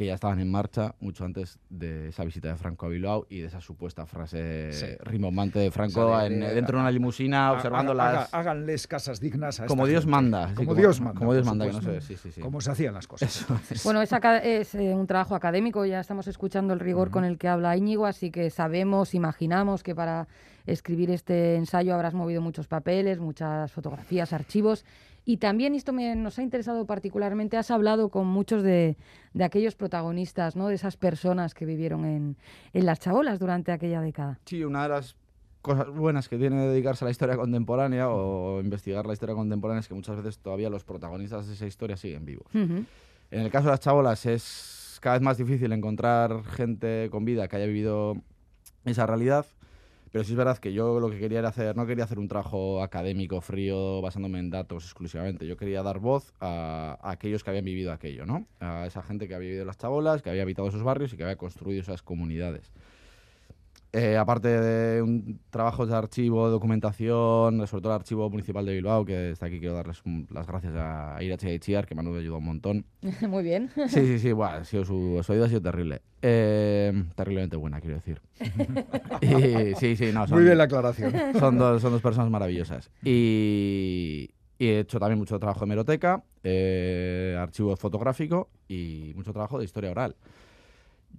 que 0.00 0.06
ya 0.06 0.14
estaban 0.14 0.40
en 0.40 0.50
marcha 0.50 0.94
mucho 1.00 1.26
antes 1.26 1.58
de 1.68 2.08
esa 2.08 2.24
visita 2.24 2.48
de 2.48 2.56
Franco 2.56 2.86
a 2.86 2.88
Bilbao 2.88 3.26
y 3.28 3.40
de 3.40 3.48
esa 3.48 3.60
supuesta 3.60 4.06
frase 4.06 4.72
Sí. 4.72 4.86
rimbombante 5.02 5.58
de 5.58 5.70
Franco 5.70 6.08
Esa 6.14 6.22
de- 6.22 6.34
en- 6.36 6.40
de- 6.40 6.54
dentro 6.54 6.78
de 6.78 6.80
una 6.80 6.90
limusina 6.90 7.48
Ha- 7.48 7.52
observando 7.52 7.92
las... 7.92 8.14
haga- 8.14 8.28
háganles 8.32 8.86
casas 8.86 9.20
dignas 9.20 9.60
a 9.60 9.66
como 9.66 9.82
esta 9.82 9.90
Dios 9.90 10.04
gente. 10.04 10.10
manda. 10.10 10.48
sí, 10.48 10.54
Como 10.54 10.74
Dios 10.74 11.00
manda. 11.02 11.18
Como 11.18 11.34
Dios 11.34 11.44
manda, 11.44 11.66
que 11.66 11.72
no 11.72 11.78
supuesto. 11.82 12.00
sé, 12.00 12.16
sí, 12.16 12.22
sí, 12.22 12.32
sí. 12.32 12.40
Como 12.40 12.62
se 12.62 12.70
hacían 12.70 12.94
las 12.94 13.06
cosas. 13.06 13.28
Eso 13.42 13.60
es. 13.70 13.84
Bueno, 13.84 14.00
es, 14.00 14.10
aca- 14.14 14.38
es, 14.38 14.74
eh, 14.74 14.94
un 14.94 15.06
trabajo 15.06 15.34
académico, 15.34 15.84
ya 15.84 16.00
estamos 16.00 16.26
escuchando 16.28 16.72
el 16.72 16.80
rigor 16.80 17.10
con 17.10 17.26
el 17.26 17.36
que 17.36 17.48
habla 17.48 17.76
Íñigo, 17.76 18.06
así 18.06 18.30
que 18.30 18.48
sabemos, 18.48 19.12
imaginamos 19.14 19.82
que 19.82 19.94
para 19.94 20.28
escribir 20.66 21.10
este 21.10 21.56
ensayo 21.56 21.94
habrás 21.94 22.14
movido 22.14 22.40
muchos 22.40 22.68
papeles, 22.68 23.18
muchas 23.20 23.70
fotografías, 23.70 24.32
archivos. 24.32 24.86
Y 25.24 25.36
también, 25.36 25.74
esto 25.74 25.92
me, 25.92 26.14
nos 26.16 26.38
ha 26.38 26.42
interesado 26.42 26.86
particularmente, 26.86 27.56
has 27.56 27.70
hablado 27.70 28.08
con 28.08 28.26
muchos 28.26 28.62
de, 28.62 28.96
de 29.34 29.44
aquellos 29.44 29.74
protagonistas, 29.74 30.56
¿no? 30.56 30.68
de 30.68 30.74
esas 30.74 30.96
personas 30.96 31.54
que 31.54 31.66
vivieron 31.66 32.04
en, 32.04 32.36
en 32.72 32.86
las 32.86 33.00
chabolas 33.00 33.38
durante 33.38 33.72
aquella 33.72 34.00
década. 34.00 34.38
Sí, 34.46 34.64
una 34.64 34.84
de 34.84 34.88
las 34.88 35.16
cosas 35.62 35.90
buenas 35.90 36.28
que 36.28 36.38
tiene 36.38 36.66
dedicarse 36.66 37.04
a 37.04 37.06
la 37.06 37.10
historia 37.10 37.36
contemporánea 37.36 38.08
o 38.08 38.60
investigar 38.60 39.06
la 39.06 39.12
historia 39.12 39.34
contemporánea 39.34 39.80
es 39.80 39.88
que 39.88 39.94
muchas 39.94 40.16
veces 40.16 40.38
todavía 40.38 40.70
los 40.70 40.84
protagonistas 40.84 41.46
de 41.46 41.54
esa 41.54 41.66
historia 41.66 41.96
siguen 41.96 42.24
vivos. 42.24 42.46
Ujú. 42.54 42.84
En 43.30 43.40
el 43.40 43.50
caso 43.50 43.66
de 43.66 43.72
las 43.72 43.80
chabolas 43.80 44.24
es 44.26 44.98
cada 45.00 45.16
vez 45.16 45.22
más 45.22 45.38
difícil 45.38 45.72
encontrar 45.72 46.42
gente 46.44 47.08
con 47.10 47.24
vida 47.24 47.48
que 47.48 47.56
haya 47.56 47.66
vivido 47.66 48.16
esa 48.84 49.06
realidad, 49.06 49.46
pero 50.10 50.24
sí 50.24 50.32
es 50.32 50.36
verdad 50.36 50.58
que 50.58 50.72
yo 50.72 51.00
lo 51.00 51.10
que 51.10 51.18
quería 51.18 51.38
era 51.40 51.48
hacer, 51.48 51.76
no 51.76 51.86
quería 51.86 52.04
hacer 52.04 52.18
un 52.18 52.28
trabajo 52.28 52.82
académico 52.82 53.40
frío 53.40 54.00
basándome 54.00 54.38
en 54.38 54.50
datos 54.50 54.84
exclusivamente, 54.84 55.46
yo 55.46 55.56
quería 55.56 55.82
dar 55.82 55.98
voz 55.98 56.32
a, 56.40 56.98
a 57.00 57.10
aquellos 57.10 57.44
que 57.44 57.50
habían 57.50 57.64
vivido 57.64 57.92
aquello, 57.92 58.26
¿no? 58.26 58.46
A 58.60 58.86
esa 58.86 59.02
gente 59.02 59.28
que 59.28 59.34
había 59.34 59.48
vivido 59.48 59.64
las 59.64 59.78
chabolas, 59.78 60.22
que 60.22 60.30
había 60.30 60.42
habitado 60.42 60.68
esos 60.68 60.82
barrios 60.82 61.12
y 61.12 61.16
que 61.16 61.24
había 61.24 61.36
construido 61.36 61.80
esas 61.80 62.02
comunidades. 62.02 62.72
Eh, 63.92 64.16
aparte 64.16 64.46
de 64.48 65.02
un 65.02 65.40
trabajo 65.50 65.84
de 65.84 65.96
archivo, 65.96 66.46
de 66.46 66.52
documentación, 66.52 67.66
sobre 67.66 67.82
todo 67.82 67.92
el 67.92 67.96
Archivo 67.98 68.30
Municipal 68.30 68.64
de 68.64 68.74
Bilbao, 68.74 69.04
que 69.04 69.30
está 69.32 69.46
aquí, 69.46 69.58
quiero 69.58 69.74
darles 69.74 70.00
un- 70.04 70.28
las 70.30 70.46
gracias 70.46 70.74
a 70.76 71.18
Irache 71.20 71.52
y 71.52 71.58
Chiar, 71.58 71.86
que 71.86 71.96
me 71.96 72.02
han 72.02 72.06
ayudado 72.06 72.38
un 72.38 72.44
montón. 72.44 72.84
Muy 73.28 73.42
bien. 73.42 73.68
Sí, 73.88 74.06
sí, 74.06 74.18
sí, 74.20 74.30
buah, 74.32 74.58
ha 74.58 74.64
sido 74.64 74.84
su, 74.84 75.20
su 75.24 75.32
ayuda 75.32 75.46
ha 75.46 75.48
sido 75.48 75.62
terrible. 75.62 76.02
Eh, 76.22 76.92
terriblemente 77.16 77.56
buena, 77.56 77.80
quiero 77.80 77.96
decir. 77.96 78.20
Y, 79.22 79.74
sí, 79.74 79.96
sí, 79.96 80.12
no, 80.14 80.26
son, 80.26 80.36
Muy 80.38 80.44
bien 80.44 80.56
la 80.56 80.64
aclaración. 80.64 81.12
son, 81.38 81.58
dos, 81.58 81.82
son 81.82 81.92
dos 81.92 82.00
personas 82.00 82.30
maravillosas. 82.30 82.90
Y, 83.04 84.30
y 84.58 84.66
he 84.68 84.78
hecho 84.80 84.98
también 85.00 85.18
mucho 85.18 85.38
trabajo 85.38 85.60
de 85.60 85.64
hemeroteca, 85.66 86.22
eh, 86.44 87.36
archivo 87.38 87.74
fotográfico 87.76 88.48
y 88.68 89.12
mucho 89.16 89.32
trabajo 89.32 89.58
de 89.58 89.64
historia 89.64 89.90
oral. 89.90 90.14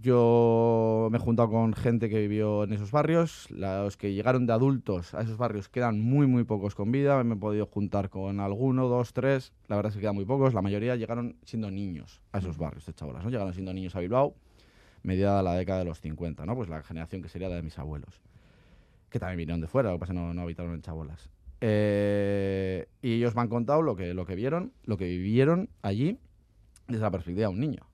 Yo 0.01 1.09
me 1.11 1.19
he 1.19 1.21
juntado 1.21 1.51
con 1.51 1.73
gente 1.73 2.09
que 2.09 2.19
vivió 2.19 2.63
en 2.63 2.73
esos 2.73 2.89
barrios. 2.89 3.47
Los 3.51 3.97
que 3.97 4.13
llegaron 4.13 4.47
de 4.47 4.53
adultos 4.53 5.13
a 5.13 5.21
esos 5.21 5.37
barrios 5.37 5.69
quedan 5.69 6.01
muy, 6.01 6.25
muy 6.25 6.43
pocos 6.43 6.73
con 6.73 6.91
vida. 6.91 7.23
Me 7.23 7.35
he 7.35 7.37
podido 7.37 7.67
juntar 7.67 8.09
con 8.09 8.39
alguno, 8.39 8.87
dos, 8.87 9.13
tres. 9.13 9.53
La 9.67 9.75
verdad 9.75 9.91
es 9.91 9.95
que 9.95 10.01
quedan 10.01 10.15
muy 10.15 10.25
pocos. 10.25 10.55
La 10.55 10.63
mayoría 10.63 10.95
llegaron 10.95 11.37
siendo 11.43 11.69
niños 11.69 12.19
a 12.31 12.39
esos 12.39 12.57
barrios 12.57 12.83
de 12.87 12.93
chabolas. 12.93 13.23
¿no? 13.23 13.29
Llegaron 13.29 13.53
siendo 13.53 13.73
niños 13.75 13.95
a 13.95 13.99
Bilbao, 13.99 14.33
mediada 15.03 15.43
la 15.43 15.53
década 15.53 15.79
de 15.79 15.85
los 15.85 16.01
50, 16.01 16.47
¿no? 16.47 16.55
Pues 16.55 16.67
la 16.67 16.81
generación 16.81 17.21
que 17.21 17.29
sería 17.29 17.49
la 17.49 17.57
de 17.57 17.61
mis 17.61 17.77
abuelos. 17.77 18.21
Que 19.11 19.19
también 19.19 19.37
vinieron 19.37 19.61
de 19.61 19.67
fuera, 19.67 19.91
lo 19.91 19.97
que 19.97 19.99
pasa 19.99 20.13
es 20.13 20.17
que 20.17 20.25
no, 20.25 20.33
no 20.33 20.41
habitaron 20.41 20.73
en 20.73 20.81
chabolas. 20.81 21.29
Eh, 21.59 22.87
y 23.03 23.17
ellos 23.17 23.35
me 23.35 23.41
han 23.41 23.49
contado 23.49 23.83
lo 23.83 23.95
que, 23.95 24.15
lo 24.15 24.25
que 24.25 24.33
vieron, 24.33 24.73
lo 24.83 24.97
que 24.97 25.05
vivieron 25.05 25.69
allí 25.83 26.17
desde 26.87 27.03
la 27.03 27.11
perspectiva 27.11 27.49
de 27.49 27.53
un 27.53 27.59
niño. 27.59 27.90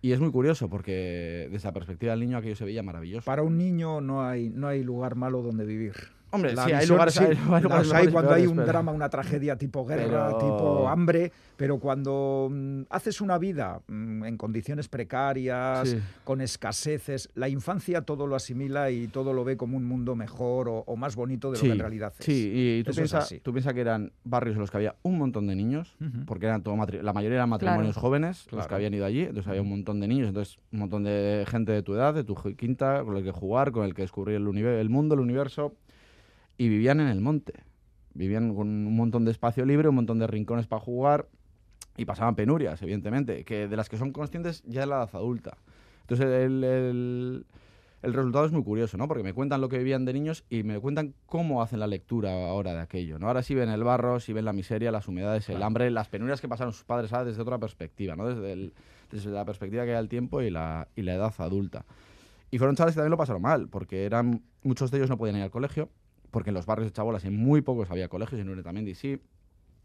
Y 0.00 0.12
es 0.12 0.20
muy 0.20 0.30
curioso 0.30 0.68
porque 0.68 1.48
desde 1.50 1.68
la 1.68 1.72
perspectiva 1.72 2.12
del 2.12 2.20
niño 2.20 2.36
aquello 2.36 2.54
se 2.54 2.64
veía 2.64 2.82
maravilloso. 2.82 3.24
Para 3.24 3.42
un 3.42 3.58
niño 3.58 4.00
no 4.00 4.24
hay, 4.24 4.48
no 4.48 4.68
hay 4.68 4.84
lugar 4.84 5.16
malo 5.16 5.42
donde 5.42 5.64
vivir. 5.64 5.94
Hombre, 6.30 6.54
La 6.54 6.64
sí, 6.64 6.72
hay 6.72 6.78
visión, 6.80 6.96
lugares, 6.96 7.14
sí, 7.14 7.20
hay, 7.24 7.26
hay 7.30 7.36
lugares 7.36 7.70
hay 7.70 7.80
mejores 7.92 8.08
y 8.08 8.12
cuando 8.12 8.32
hay 8.32 8.46
un 8.46 8.56
pero- 8.56 8.66
drama, 8.66 8.92
una 8.92 9.08
tragedia 9.08 9.56
tipo 9.56 9.84
guerra, 9.86 10.26
Pero- 10.26 10.38
tipo 10.38 10.88
hambre, 10.88 11.32
pero 11.56 11.78
cuando 11.78 12.48
mm, 12.50 12.82
haces 12.90 13.20
una 13.20 13.38
vida 13.38 13.80
mm, 13.86 14.24
en 14.24 14.36
condiciones 14.36 14.88
precarias, 14.88 15.88
Sí. 15.88 15.98
con 16.24 16.40
escaseces, 16.40 17.30
la 17.34 17.48
infancia 17.48 18.02
todo 18.02 18.26
lo 18.26 18.36
asimila 18.36 18.90
y 18.90 19.08
todo 19.08 19.32
lo 19.32 19.44
ve 19.44 19.56
como 19.56 19.76
un 19.76 19.84
mundo 19.84 20.14
mejor 20.16 20.68
o, 20.68 20.78
o 20.86 20.96
más 20.96 21.16
bonito 21.16 21.50
de 21.50 21.58
lo 21.58 21.62
que 21.64 21.70
en 21.72 21.78
realidad 21.78 22.12
es. 22.18 22.24
Sí, 22.24 22.52
y 22.80 22.84
tú 22.84 22.92
piensas 22.92 23.24
así. 23.24 23.40
tú 23.40 23.52
piensas 23.52 23.72
que 23.74 23.80
eran 23.80 24.12
barrios 24.24 24.54
en 24.56 24.60
los 24.60 24.70
que 24.70 24.76
había 24.76 24.96
un 25.02 25.18
montón 25.18 25.46
de 25.46 25.56
niños, 25.56 25.96
porque 26.26 26.46
eran 26.46 26.62
todo 26.62 26.76
la 26.76 27.12
mayoría 27.12 27.36
eran 27.36 27.48
matrimonios 27.48 27.94
Claro. 27.94 28.00
jóvenes 28.08 28.46
los 28.52 28.66
que 28.66 28.74
habían 28.74 28.92
ido 28.94 29.04
allí, 29.06 29.22
entonces 29.22 29.48
había 29.48 29.62
un 29.62 29.68
montón 29.70 30.00
de 30.00 30.08
niños, 30.08 30.28
entonces 30.28 30.58
un 30.72 30.80
montón 30.80 31.04
de 31.04 31.44
gente 31.48 31.72
de 31.72 31.82
tu 31.82 31.94
edad, 31.94 32.12
de 32.14 32.24
tu 32.24 32.34
quinta, 32.56 33.02
con 33.04 33.16
el 33.16 33.24
que 33.24 33.30
jugar, 33.32 33.72
con 33.72 33.84
el 33.84 33.94
que 33.94 34.02
descubrir 34.02 34.36
el, 34.36 34.46
el 34.66 34.90
mundo, 34.90 35.14
el 35.14 35.20
universo, 35.20 35.74
y 36.58 36.68
vivían 36.68 37.00
en 37.00 37.08
el 37.08 37.20
monte. 37.20 37.54
Vivían 38.14 38.54
con 38.54 38.68
un 38.68 38.96
montón 38.96 39.24
de 39.24 39.30
espacio 39.30 39.64
libre, 39.64 39.88
un 39.88 39.94
montón 39.94 40.18
de 40.18 40.26
rincones 40.26 40.66
para 40.66 40.80
jugar 40.80 41.28
y 41.96 42.04
pasaban 42.04 42.34
penurias, 42.34 42.82
evidentemente, 42.82 43.44
que 43.44 43.68
de 43.68 43.76
las 43.76 43.88
que 43.88 43.96
son 43.96 44.12
conscientes 44.12 44.62
ya 44.66 44.82
en 44.82 44.90
la 44.90 44.96
edad 44.96 45.10
adulta. 45.14 45.56
Entonces 46.02 46.26
el, 46.26 46.64
el- 46.64 47.46
el 48.00 48.14
resultado 48.14 48.46
es 48.46 48.52
muy 48.52 48.62
curioso, 48.62 48.96
¿no? 48.96 49.08
Porque 49.08 49.24
me 49.24 49.32
cuentan 49.32 49.60
lo 49.60 49.68
que 49.68 49.78
vivían 49.78 50.04
de 50.04 50.12
niños 50.12 50.44
y 50.48 50.62
me 50.62 50.78
cuentan 50.78 51.14
cómo 51.26 51.62
hacen 51.62 51.80
la 51.80 51.88
lectura 51.88 52.30
ahora 52.48 52.72
de 52.72 52.80
aquello, 52.80 53.18
¿no? 53.18 53.26
Ahora 53.26 53.42
sí 53.42 53.56
ven 53.56 53.68
el 53.70 53.82
barro, 53.82 54.20
sí 54.20 54.32
ven 54.32 54.44
la 54.44 54.52
miseria, 54.52 54.92
las 54.92 55.08
humedades, 55.08 55.48
el 55.48 55.62
hambre, 55.64 55.90
las 55.90 56.08
penurias 56.08 56.40
que 56.40 56.46
pasaron 56.48 56.72
sus 56.72 56.84
padres, 56.84 57.10
¿sabes? 57.10 57.26
Desde 57.26 57.42
otra 57.42 57.58
perspectiva, 57.58 58.14
¿no? 58.14 58.28
Desde, 58.28 58.52
el- 58.52 58.72
desde 59.10 59.30
la 59.32 59.44
perspectiva 59.44 59.84
que 59.84 59.96
hay 59.96 60.00
el 60.00 60.08
tiempo 60.08 60.40
y 60.42 60.50
la, 60.50 60.86
y 60.94 61.02
la 61.02 61.14
edad 61.14 61.34
adulta. 61.38 61.84
Y 62.52 62.58
fueron 62.58 62.76
chavales 62.76 62.94
que 62.94 62.98
también 63.00 63.10
lo 63.10 63.16
pasaron 63.16 63.42
mal, 63.42 63.68
porque 63.68 64.04
eran 64.04 64.42
muchos 64.62 64.92
de 64.92 64.98
ellos 64.98 65.10
no 65.10 65.18
podían 65.18 65.36
ir 65.36 65.42
al 65.42 65.50
colegio, 65.50 65.88
porque 66.30 66.50
en 66.50 66.54
los 66.54 66.66
barrios 66.66 66.88
de 66.90 66.92
Chabolas 66.92 67.24
en 67.24 67.36
muy 67.36 67.62
pocos 67.62 67.90
había 67.90 68.08
colegios, 68.08 68.40
en 68.40 68.48
Uretamendi 68.48 68.94
sí, 68.94 69.20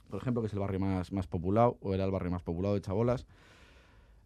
por 0.09 0.21
ejemplo, 0.21 0.41
que 0.41 0.47
es 0.47 0.53
el 0.53 0.59
barrio 0.59 0.79
más, 0.79 1.11
más 1.11 1.27
poblado, 1.27 1.77
o 1.81 1.93
era 1.93 2.03
el 2.05 2.11
barrio 2.11 2.31
más 2.31 2.43
poblado 2.43 2.75
de 2.75 2.81
Chabolas. 2.81 3.25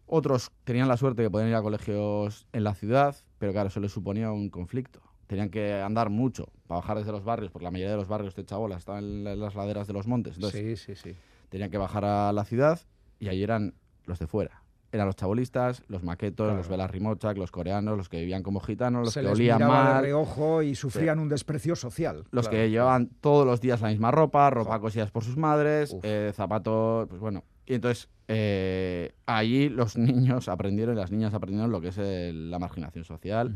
Otros 0.06 0.50
tenían 0.64 0.88
la 0.88 0.96
suerte 0.96 1.22
de 1.22 1.30
poder 1.30 1.48
ir 1.48 1.54
a 1.54 1.62
colegios 1.62 2.46
en 2.52 2.64
la 2.64 2.74
ciudad, 2.74 3.14
pero 3.38 3.52
claro, 3.52 3.68
eso 3.68 3.80
les 3.80 3.92
suponía 3.92 4.32
un 4.32 4.48
conflicto. 4.48 5.00
Tenían 5.26 5.50
que 5.50 5.74
andar 5.74 6.08
mucho 6.08 6.48
para 6.66 6.80
bajar 6.80 6.98
desde 6.98 7.12
los 7.12 7.24
barrios, 7.24 7.50
porque 7.52 7.64
la 7.64 7.70
mayoría 7.70 7.90
de 7.90 7.98
los 7.98 8.08
barrios 8.08 8.34
de 8.34 8.44
Chabolas 8.44 8.78
estaban 8.78 9.04
en 9.04 9.24
la- 9.24 9.32
en 9.34 9.40
las 9.40 9.54
laderas 9.54 9.86
de 9.86 9.92
los 9.92 10.06
montes. 10.06 10.36
Entonces, 10.36 10.80
Sí, 10.80 10.94
sí, 10.94 11.10
sí. 11.10 11.16
tenían 11.50 11.70
que 11.70 11.76
bajar 11.76 12.04
a 12.06 12.32
la 12.32 12.44
ciudad 12.44 12.80
y 13.20 13.28
ahí 13.28 13.42
eran 13.42 13.74
los 14.06 14.18
de 14.18 14.26
fuera. 14.26 14.62
Eran 14.90 15.06
los 15.06 15.16
chabolistas, 15.16 15.82
los 15.88 16.02
maquetos, 16.02 16.46
Claro. 16.46 16.56
los 16.58 16.68
velarrimochak, 16.68 17.36
los 17.36 17.50
coreanos, 17.50 17.96
los 17.98 18.08
que 18.08 18.20
vivían 18.20 18.42
como 18.42 18.60
gitanos, 18.60 19.04
los 19.04 19.12
Se 19.12 19.20
que 19.20 19.24
les 19.24 19.32
olían 19.34 19.58
miraba 19.58 19.78
de 19.88 19.92
mal, 19.94 20.02
reojo 20.02 20.62
y 20.62 20.74
sufrían 20.74 21.18
un 21.18 21.28
desprecio 21.28 21.76
social. 21.76 22.24
los 22.30 22.48
claro. 22.48 22.50
que 22.64 22.70
llevaban 22.70 23.08
todos 23.20 23.46
los 23.46 23.60
días 23.60 23.80
la 23.82 23.88
misma 23.88 24.10
ropa, 24.10 24.48
ropa 24.48 24.76
Jo. 24.76 24.80
cosidas 24.80 25.10
por 25.10 25.24
sus 25.24 25.36
madres, 25.36 25.92
Uf. 25.92 26.00
eh, 26.04 26.32
zapatos, 26.34 27.06
pues 27.08 27.20
bueno. 27.20 27.44
Y 27.66 27.74
entonces 27.74 28.08
eh, 28.28 29.12
allí 29.26 29.68
los 29.68 29.96
niños 29.98 30.48
aprendieron 30.48 30.94
y 30.96 30.98
las 31.00 31.10
niñas 31.10 31.34
aprendieron 31.34 31.70
lo 31.70 31.80
que 31.82 31.88
es 31.88 31.98
el- 31.98 32.50
la 32.50 32.58
marginación 32.58 33.04
social, 33.04 33.54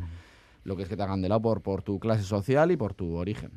lo 0.65 0.77
que 0.77 0.83
es 0.83 0.89
que 0.89 0.97
te 0.97 1.03
hagan 1.03 1.23
de 1.23 1.29
lado 1.31 1.41
por, 1.43 1.63
por 1.63 1.83
tu 1.83 1.99
clase 1.99 2.23
social 2.25 2.71
y 2.71 2.77
por 2.77 2.93
tu 2.95 3.17
origen. 3.17 3.51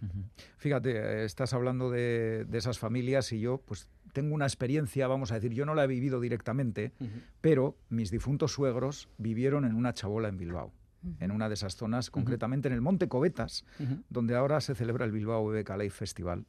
Fíjate, 0.58 0.92
eh, 0.98 1.26
estás 1.26 1.54
hablando 1.54 1.90
de, 1.92 2.46
de 2.46 2.58
esas 2.58 2.80
familias 2.80 3.32
y 3.34 3.40
yo 3.42 3.58
pues 3.66 3.88
tengo 4.16 4.34
una 4.34 4.46
experiencia, 4.46 5.08
vamos 5.08 5.32
a 5.32 5.36
decir, 5.36 5.52
yo 5.52 5.66
no 5.66 5.76
la 5.76 5.84
he 5.84 5.88
vivido 5.88 6.22
directamente, 6.22 6.94
pero 7.42 7.76
mis 7.90 8.10
difuntos 8.12 8.54
suegros 8.54 9.10
vivieron 9.18 9.66
en 9.66 9.76
una 9.76 9.94
chabola 9.94 10.30
en 10.30 10.38
Bilbao, 10.38 10.72
en 11.20 11.32
una 11.32 11.50
de 11.50 11.56
esas 11.56 11.76
zonas, 11.76 12.10
concretamente 12.10 12.70
en 12.70 12.74
el 12.74 12.82
Monte 12.82 13.10
Cobetas, 13.10 13.66
donde 14.10 14.36
ahora 14.36 14.62
se 14.62 14.74
celebra 14.74 15.04
el 15.06 15.12
Bilbao 15.12 15.46
BBK 15.46 15.70
Live 15.72 15.90
Festival. 15.92 16.46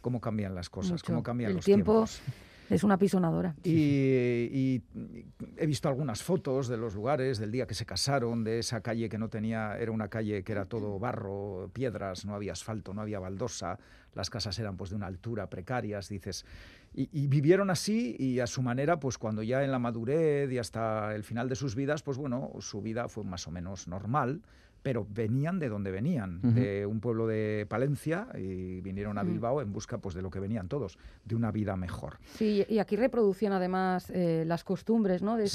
Cómo 0.00 0.20
cambian 0.20 0.54
las 0.54 0.70
cosas, 0.70 0.92
Mucho. 0.92 1.04
cómo 1.06 1.22
cambian 1.22 1.50
El 1.50 1.56
los 1.56 1.64
tiempo 1.66 1.92
tiempos. 1.92 2.20
es 2.70 2.82
una 2.82 2.96
pisonadora. 2.96 3.54
Y, 3.62 3.70
y 3.72 4.82
he 5.58 5.66
visto 5.66 5.88
algunas 5.88 6.22
fotos 6.22 6.68
de 6.68 6.76
los 6.76 6.94
lugares, 6.94 7.38
del 7.38 7.50
día 7.50 7.66
que 7.66 7.74
se 7.74 7.86
casaron, 7.86 8.44
de 8.44 8.58
esa 8.58 8.80
calle 8.80 9.08
que 9.08 9.18
no 9.18 9.28
tenía, 9.28 9.78
era 9.78 9.92
una 9.92 10.08
calle 10.08 10.42
que 10.42 10.52
era 10.52 10.66
todo 10.66 10.98
barro, 10.98 11.70
piedras, 11.72 12.24
no 12.24 12.34
había 12.34 12.52
asfalto, 12.52 12.94
no 12.94 13.02
había 13.02 13.18
baldosa, 13.18 13.78
las 14.14 14.30
casas 14.30 14.58
eran 14.58 14.76
pues 14.76 14.90
de 14.90 14.96
una 14.96 15.06
altura 15.06 15.48
precarias, 15.48 16.08
dices. 16.08 16.44
Y, 16.94 17.08
y, 17.12 17.26
vivieron 17.26 17.68
así 17.70 18.16
y 18.18 18.40
a 18.40 18.46
su 18.46 18.62
manera, 18.62 18.98
pues 18.98 19.18
cuando 19.18 19.42
ya 19.42 19.62
en 19.62 19.70
la 19.70 19.78
madurez 19.78 20.50
y 20.50 20.58
hasta 20.58 21.14
el 21.14 21.24
final 21.24 21.48
de 21.48 21.56
sus 21.56 21.74
vidas, 21.74 22.02
pues 22.02 22.16
bueno, 22.16 22.52
su 22.60 22.80
vida 22.80 23.08
fue 23.08 23.24
más 23.24 23.46
o 23.46 23.50
menos 23.50 23.86
normal 23.88 24.40
pero 24.86 25.04
venían 25.10 25.58
de 25.58 25.68
donde 25.68 25.90
venían, 25.90 26.38
de 26.54 26.86
un 26.86 27.00
pueblo 27.00 27.26
de 27.26 27.66
Palencia 27.68 28.28
y 28.38 28.80
vinieron 28.82 29.18
a 29.18 29.24
Bilbao 29.24 29.60
en 29.60 29.72
busca 29.72 29.98
pues, 29.98 30.14
de 30.14 30.22
lo 30.22 30.30
que 30.30 30.38
venían 30.38 30.68
todos, 30.68 30.96
de 31.24 31.34
una 31.34 31.50
vida 31.50 31.74
mejor. 31.74 32.18
Sí, 32.36 32.64
y 32.68 32.78
aquí 32.78 32.94
reproducían 32.94 33.52
además 33.52 34.08
eh, 34.10 34.44
las 34.46 34.62
costumbres 34.62 35.22
¿no? 35.22 35.36
de, 35.36 35.48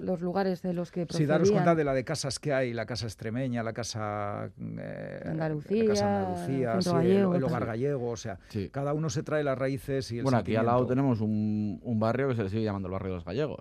los 0.00 0.20
lugares 0.20 0.62
de 0.62 0.72
los 0.72 0.90
que 0.90 1.06
procedían. 1.06 1.28
Sí, 1.28 1.30
daros 1.30 1.50
cuenta 1.52 1.76
de 1.76 1.84
la 1.84 1.94
de 1.94 2.02
casas 2.02 2.40
que 2.40 2.52
hay, 2.52 2.72
la 2.72 2.84
casa 2.84 3.06
extremeña, 3.06 3.62
la 3.62 3.72
casa, 3.72 4.50
eh, 4.58 5.22
Andalucía, 5.26 5.84
la 5.84 5.88
casa 5.88 6.18
Andalucía 6.18 6.80
sí, 6.80 6.90
gallego, 6.90 7.36
el, 7.36 7.44
hogar 7.44 7.66
gallego, 7.66 8.10
o 8.10 8.16
sea, 8.16 8.40
cada 8.72 8.94
uno 8.94 9.10
se 9.10 9.22
trae 9.22 9.44
las 9.44 9.56
raíces 9.56 10.10
y 10.10 10.18
el 10.18 10.24
Bueno, 10.24 10.38
aquí 10.38 10.56
al 10.56 10.66
lado 10.66 10.84
tenemos 10.86 11.20
un, 11.20 11.78
un 11.84 12.00
barrio 12.00 12.30
que 12.30 12.34
se 12.34 12.42
le 12.42 12.48
sigue 12.48 12.64
llamando 12.64 12.88
el 12.88 12.92
barrio 12.94 13.10
de 13.10 13.16
los 13.18 13.24
gallegos. 13.24 13.60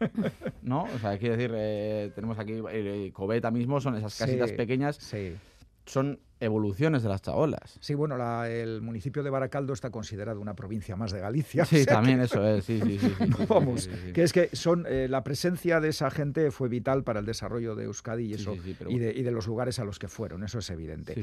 ¿no? 0.62 0.84
O 0.84 0.98
sea, 0.98 1.18
quiero 1.18 1.36
decir, 1.36 1.52
eh, 1.54 2.10
tenemos 2.14 2.38
aquí 2.38 2.60
eh, 2.70 3.10
Cobeta 3.12 3.50
mismo, 3.50 3.80
son 3.80 3.96
esas 3.96 4.16
casitas 4.16 4.52
pequeñas. 4.52 4.96
Sí. 4.96 5.34
Son 5.86 6.20
evoluciones 6.40 7.02
de 7.02 7.08
las 7.08 7.22
chabolas. 7.22 7.78
Sí, 7.80 7.94
bueno, 7.94 8.44
el 8.44 8.82
municipio 8.82 9.22
de 9.22 9.30
Baracaldo 9.30 9.72
está 9.72 9.90
considerado 9.90 10.38
una 10.38 10.54
provincia 10.54 10.94
más 10.96 11.12
de 11.12 11.20
Galicia. 11.20 11.64
Sí, 11.64 11.84
también 11.86 12.20
eso 12.20 12.46
es, 12.46 12.64
sí, 12.64 12.80
sí, 12.80 12.98
sí. 12.98 13.14
vamos, 13.48 13.88
que 14.12 14.22
es 14.22 14.32
que 14.32 14.50
son 14.52 14.84
eh, 14.86 15.08
la 15.08 15.24
presencia 15.24 15.80
de 15.80 15.88
esa 15.88 16.10
gente 16.10 16.50
fue 16.50 16.68
vital 16.68 17.04
para 17.04 17.20
el 17.20 17.26
desarrollo 17.26 17.74
de 17.74 17.84
Euskadi 17.84 18.26
y 18.26 18.34
eso 18.34 18.54
y, 18.54 18.98
de, 18.98 19.12
y, 19.12 19.22
de, 19.22 19.30
los 19.30 19.46
lugares 19.46 19.78
a 19.78 19.84
los 19.84 19.98
que 19.98 20.08
fueron, 20.08 20.44
eso 20.44 20.58
es 20.58 20.68
evidente. 20.70 21.16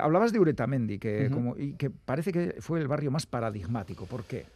hablabas 0.00 0.32
de 0.32 0.38
Uretamendi, 0.38 0.98
que, 0.98 1.28
como, 1.30 1.56
y 1.56 1.72
que 1.72 1.90
parece 1.90 2.32
que 2.32 2.56
fue 2.60 2.80
el 2.80 2.86
barrio 2.86 3.10
más 3.10 3.26
paradigmático. 3.26 4.06
¿Por 4.06 4.24
qué? 4.24 4.46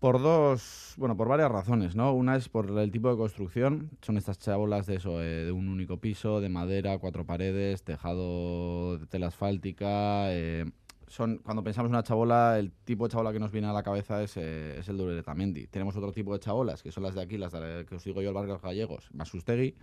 Por 0.00 0.22
dos, 0.22 0.94
bueno, 0.96 1.14
por 1.14 1.28
varias 1.28 1.52
razones, 1.52 1.94
¿no? 1.94 2.14
Una 2.14 2.34
es 2.34 2.48
por 2.48 2.70
el 2.70 2.90
tipo 2.90 3.10
de 3.10 3.18
construcción, 3.18 3.90
son 4.00 4.16
estas 4.16 4.38
chabolas 4.38 4.86
de 4.86 4.96
eso, 4.96 5.22
eh, 5.22 5.44
de 5.44 5.52
un 5.52 5.68
único 5.68 5.98
piso, 5.98 6.40
de 6.40 6.48
madera, 6.48 6.96
cuatro 6.96 7.26
paredes, 7.26 7.82
tejado 7.82 8.96
de 8.96 9.06
tela 9.08 9.26
asfáltica. 9.26 10.32
Eh, 10.32 10.64
son, 11.06 11.36
cuando 11.44 11.62
pensamos 11.62 11.90
en 11.90 11.96
una 11.96 12.02
chabola, 12.02 12.58
el 12.58 12.72
tipo 12.72 13.06
de 13.06 13.12
chabola 13.12 13.30
que 13.30 13.40
nos 13.40 13.52
viene 13.52 13.66
a 13.66 13.74
la 13.74 13.82
cabeza 13.82 14.22
es, 14.22 14.38
eh, 14.38 14.78
es 14.78 14.88
el 14.88 14.96
de 14.96 15.02
Uretamendi. 15.02 15.66
Tenemos 15.66 15.94
otro 15.96 16.12
tipo 16.12 16.32
de 16.32 16.40
chabolas, 16.40 16.82
que 16.82 16.90
son 16.90 17.02
las 17.02 17.14
de 17.14 17.20
aquí, 17.20 17.36
las 17.36 17.52
que 17.52 17.94
os 17.94 18.02
digo 18.02 18.22
yo, 18.22 18.30
el 18.30 18.34
barrio 18.34 18.54
de 18.54 18.54
los 18.54 18.62
gallegos, 18.62 19.10
Masustegui. 19.12 19.74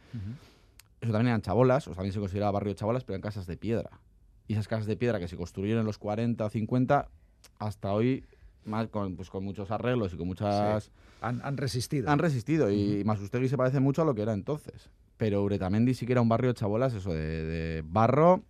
Eso 0.99 1.11
también 1.11 1.27
eran 1.27 1.43
chabolas, 1.43 1.87
o 1.87 1.91
también 1.91 2.11
se 2.11 2.19
consideraba 2.19 2.53
barrio 2.53 2.73
de 2.73 2.75
chabolas, 2.75 3.03
pero 3.03 3.17
en 3.17 3.21
casas 3.21 3.45
de 3.45 3.55
piedra. 3.55 3.99
Y 4.47 4.53
esas 4.53 4.67
casas 4.67 4.87
de 4.87 4.97
piedra 4.97 5.19
que 5.19 5.27
se 5.27 5.37
construyeron 5.37 5.81
en 5.81 5.85
los 5.85 5.99
40 5.99 6.43
o 6.43 6.49
50, 6.49 7.07
hasta 7.59 7.93
hoy 7.93 8.25
más 8.67 8.87
con, 8.87 9.15
pues, 9.15 9.29
con 9.29 9.43
muchos 9.43 9.71
arreglos 9.71 10.13
y 10.13 10.17
con 10.17 10.27
muchas... 10.27 10.91
Han, 11.21 11.57
resistido. 11.57 12.09
Han 12.09 12.19
resistido 12.19 12.71
y 12.71 13.03
Masustegui 13.03 13.49
se 13.49 13.57
parece 13.57 13.79
mucho 13.79 14.03
a 14.03 14.05
lo 14.05 14.13
que 14.13 14.21
era 14.21 14.33
entonces. 14.33 14.89
Pero 15.17 15.43
Uretamendi 15.43 15.93
sí 15.95 16.05
que 16.05 16.11
era 16.11 16.21
un 16.21 16.29
barrio 16.29 16.49
de 16.49 16.53
chabolas, 16.53 16.93
eso, 16.93 17.11
de, 17.11 17.83
barro, 17.87 18.43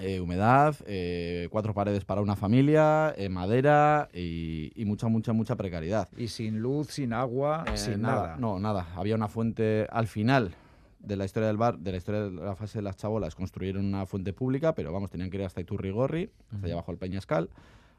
eh, 0.00 0.20
humedad, 0.20 0.76
eh, 0.86 1.48
cuatro 1.50 1.72
paredes 1.72 2.04
para 2.04 2.20
una 2.20 2.36
familia, 2.36 3.14
eh, 3.16 3.30
madera 3.30 4.10
y, 4.12 4.70
mucha, 4.84 5.08
mucha, 5.08 5.32
mucha 5.32 5.56
precariedad. 5.56 6.08
Y 6.16 6.28
sin 6.28 6.60
luz, 6.60 6.88
sin 6.88 7.14
agua, 7.14 7.64
sin 7.74 8.02
nada, 8.02 8.36
No, 8.38 8.58
nada. 8.58 8.88
Había 8.96 9.14
una 9.14 9.28
fuente 9.28 9.86
al 9.90 10.06
final 10.06 10.54
de 10.98 11.16
la 11.16 11.24
historia 11.24 11.46
del 11.46 11.56
bar, 11.56 11.78
de 11.78 11.92
la 11.92 11.96
historia 11.96 12.22
de 12.22 12.30
la 12.30 12.56
fase 12.56 12.78
de 12.78 12.82
las 12.82 12.96
chabolas, 12.96 13.34
construyeron 13.34 13.84
una 13.84 14.04
fuente 14.04 14.32
pública, 14.32 14.74
pero 14.74 14.92
vamos, 14.92 15.10
tenían 15.10 15.30
que 15.30 15.38
ir 15.38 15.44
hasta 15.44 15.60
Iturrigorri, 15.60 16.30
hasta 16.52 16.66
allá 16.66 16.74
abajo 16.74 16.92
el 16.92 16.98
Peñascal 16.98 17.48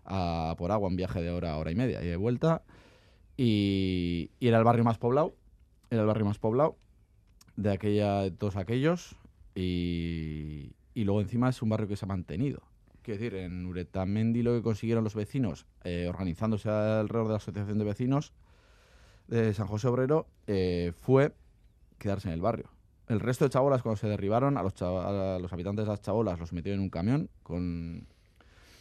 por 0.06 0.72
agua, 0.72 0.88
un 0.88 0.96
viaje 0.96 1.22
de 1.22 1.32
hora, 1.32 1.58
hora 1.58 1.72
y 1.72 1.76
media 1.76 2.04
y 2.04 2.08
de 2.08 2.16
vuelta. 2.16 2.64
Y, 3.38 4.32
era 4.40 4.58
el 4.58 4.64
barrio 4.64 4.84
más 4.84 4.98
poblado, 4.98 5.36
era 5.90 6.02
el 6.02 6.08
barrio 6.08 6.26
más 6.26 6.40
poblado 6.40 6.78
de 7.56 7.72
aquella, 7.72 8.32
todos 8.36 8.56
aquellos. 8.56 9.16
Y, 9.54 10.74
luego 10.96 11.22
encima 11.22 11.50
es 11.50 11.62
un 11.62 11.70
barrio 11.70 11.88
que 11.88 11.96
se 11.96 12.06
ha 12.06 12.08
mantenido. 12.08 12.62
Quiero 13.02 13.20
decir, 13.20 13.36
en 13.36 13.66
Uretamendi 13.66 14.42
lo 14.42 14.54
que 14.54 14.64
consiguieron 14.64 15.04
los 15.04 15.14
vecinos, 15.14 15.68
eh, 15.84 16.08
organizándose 16.08 16.70
alrededor 16.70 17.28
de 17.28 17.34
la 17.34 17.38
Asociación 17.38 17.78
de 17.78 17.86
Vecinos 17.86 18.34
de 19.28 19.54
San 19.54 19.68
José 19.68 19.88
Obrero, 19.88 20.28
eh, 20.48 20.92
fue 20.96 21.34
quedarse 22.00 22.30
en 22.30 22.34
el 22.34 22.42
barrio. 22.42 22.70
El 23.08 23.20
resto 23.20 23.46
de 23.46 23.52
chabolas, 23.52 23.84
cuando 23.84 23.98
se 23.98 24.08
derribaron, 24.08 24.58
a 24.58 24.64
los, 24.64 24.82
a 24.82 25.38
los 25.40 25.54
habitantes 25.54 25.86
de 25.86 25.92
las 25.92 26.02
chabolas 26.02 26.40
los 26.40 26.54
metieron 26.54 26.80
en 26.80 26.84
un 26.86 26.90
camión 26.90 27.30
con 27.44 28.08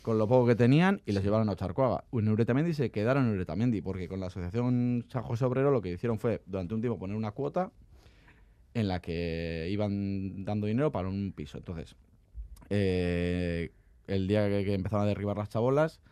con 0.05 0.19
lo 0.19 0.29
poco 0.29 0.47
que 0.47 0.55
tenían 0.55 1.01
y 1.07 1.13
les 1.13 1.25
llevaron 1.25 1.49
a 1.49 1.57
Charcoaga. 1.57 2.05
En 2.13 2.29
Uretamendi 2.29 2.75
se 2.75 2.91
quedaron 2.91 3.25
en 3.25 3.37
Uretamendi 3.37 3.81
porque 3.81 4.07
con 4.07 4.21
la 4.21 4.27
Asociación 4.27 5.07
San 5.09 5.23
José 5.23 5.47
Obrero 5.47 5.71
lo 5.71 5.81
que 5.81 5.93
hicieron 5.93 6.19
fue 6.19 6.43
durante 6.45 6.75
un 6.75 6.83
tiempo 6.83 6.99
poner 6.99 7.17
una 7.17 7.31
cuota 7.31 7.73
en 8.75 8.87
la 8.87 9.01
que 9.01 9.67
iban 9.71 10.45
dando 10.45 10.67
dinero 10.67 10.93
para 10.93 11.09
un 11.09 11.33
piso. 11.35 11.57
Entonces, 11.57 11.97
eh, 12.69 13.73
el 14.07 14.29
día 14.29 14.47
que, 14.47 14.75
empezaron 14.75 15.07
a 15.07 15.09
derribar 15.09 15.39
las 15.39 15.49
chabolas, 15.49 16.03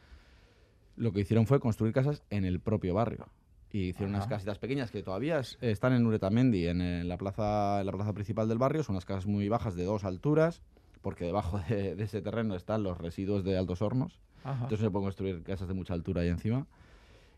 lo 0.97 1.13
que 1.13 1.21
hicieron 1.21 1.47
fue 1.47 1.61
construir 1.61 1.93
casas 1.93 2.23
en 2.31 2.47
el 2.47 2.61
propio 2.61 2.95
barrio. 2.95 3.29
Y 3.73 3.91
hicieron 3.91 4.15
unas 4.15 4.27
casitas 4.27 4.59
pequeñas 4.59 4.91
que 4.91 5.03
todavía 5.03 5.43
están 5.61 5.93
en 5.93 6.07
Uretamendi, 6.07 6.67
en, 6.67 7.07
la 7.07 7.19
plaza, 7.19 7.81
en 7.81 7.87
la 7.87 7.93
plaza 7.93 8.15
principal 8.15 8.49
del 8.49 8.57
barrio. 8.57 8.85
Son 8.85 8.95
unas 8.95 9.05
casas 9.05 9.27
muy 9.27 9.51
bajas 9.51 9.75
de 9.75 9.85
dos 9.85 10.05
alturas 10.05 10.63
porque 11.03 11.25
debajo 11.25 11.61
de, 11.69 12.03
ese 12.03 12.23
terreno 12.23 12.55
están 12.55 12.83
los 12.83 12.99
residuos 12.99 13.45
de 13.45 13.59
altos 13.59 13.83
hornos. 13.83 14.19
Entonces 14.45 14.81
se 14.81 14.91
pueden 14.91 15.07
construir 15.07 15.43
casas 15.45 15.69
de 15.69 15.75
mucha 15.75 15.95
altura 15.95 16.23
ahí 16.23 16.29
encima. 16.29 16.67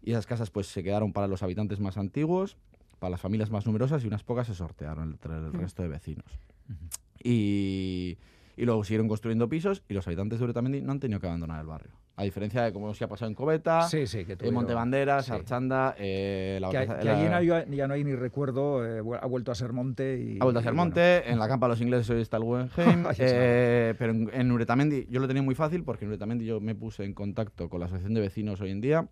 Y 0.02 0.12
esas 0.12 0.26
casas 0.26 0.50
pues 0.50 0.68
se 0.68 0.82
quedaron 0.82 1.12
para 1.12 1.26
los 1.26 1.42
habitantes 1.42 1.80
más 1.80 1.98
antiguos, 1.98 2.56
para 2.98 3.10
las 3.10 3.20
familias 3.20 3.50
más 3.50 3.66
numerosas 3.66 4.04
y 4.04 4.06
unas 4.06 4.22
pocas 4.22 4.46
se 4.46 4.54
sortearon 4.54 5.12
entre 5.12 5.34
el 5.34 5.52
resto 5.52 5.82
de 5.82 5.88
vecinos. 5.88 6.38
Y 7.22 8.16
y 8.56 8.64
luego 8.64 8.84
siguieron 8.84 9.08
construyendo 9.08 9.48
pisos 9.48 9.82
y 9.88 9.94
los 9.94 10.06
habitantes 10.06 10.38
de 10.38 10.44
Uretamendi 10.44 10.80
no 10.80 10.92
han 10.92 11.00
tenido 11.00 11.20
que 11.20 11.26
abandonar 11.26 11.60
el 11.60 11.66
barrio. 11.66 11.92
A 12.16 12.22
diferencia 12.22 12.62
de 12.62 12.72
cómo 12.72 12.94
se 12.94 13.02
ha 13.02 13.08
pasado 13.08 13.28
en 13.28 13.34
Coveta, 13.34 13.88
sí, 13.88 14.06
sí, 14.06 14.24
que 14.24 14.36
en 14.38 14.54
Montebanderas, 14.54 15.30
Archanda, 15.30 15.96
eh, 15.98 16.58
la, 16.60 16.70
que, 16.70 16.86
que 16.86 17.08
allí 17.10 17.76
ya 17.76 17.88
no 17.88 17.94
hay 17.94 18.04
ni 18.04 18.14
recuerdo, 18.14 18.86
eh, 18.86 19.02
ha 19.20 19.26
vuelto 19.26 19.50
a 19.50 19.56
ser 19.56 19.72
monte. 19.72 20.22
Y, 20.22 20.38
ha 20.40 20.44
vuelto 20.44 20.60
a 20.60 20.62
ser 20.62 20.74
monte, 20.74 21.28
en 21.28 21.40
la 21.40 21.48
campa 21.48 21.66
de 21.66 21.70
los 21.70 21.80
ingleses 21.80 22.08
hoy 22.10 22.20
está 22.20 22.36
el 22.36 22.44
Guggenheim, 22.44 23.06
eh, 23.18 23.94
pero 23.98 24.12
en, 24.12 24.52
Uretamendi 24.52 25.08
yo 25.10 25.18
lo 25.18 25.26
tenía 25.26 25.42
muy 25.42 25.56
fácil 25.56 25.82
porque 25.82 26.04
en 26.04 26.12
Uretamendi 26.12 26.44
yo 26.44 26.60
me 26.60 26.76
puse 26.76 27.02
en 27.02 27.14
contacto 27.14 27.68
con 27.68 27.80
la 27.80 27.86
Asociación 27.86 28.14
de 28.14 28.20
Vecinos 28.20 28.60
hoy 28.60 28.70
en 28.70 28.80
día, 28.80 29.08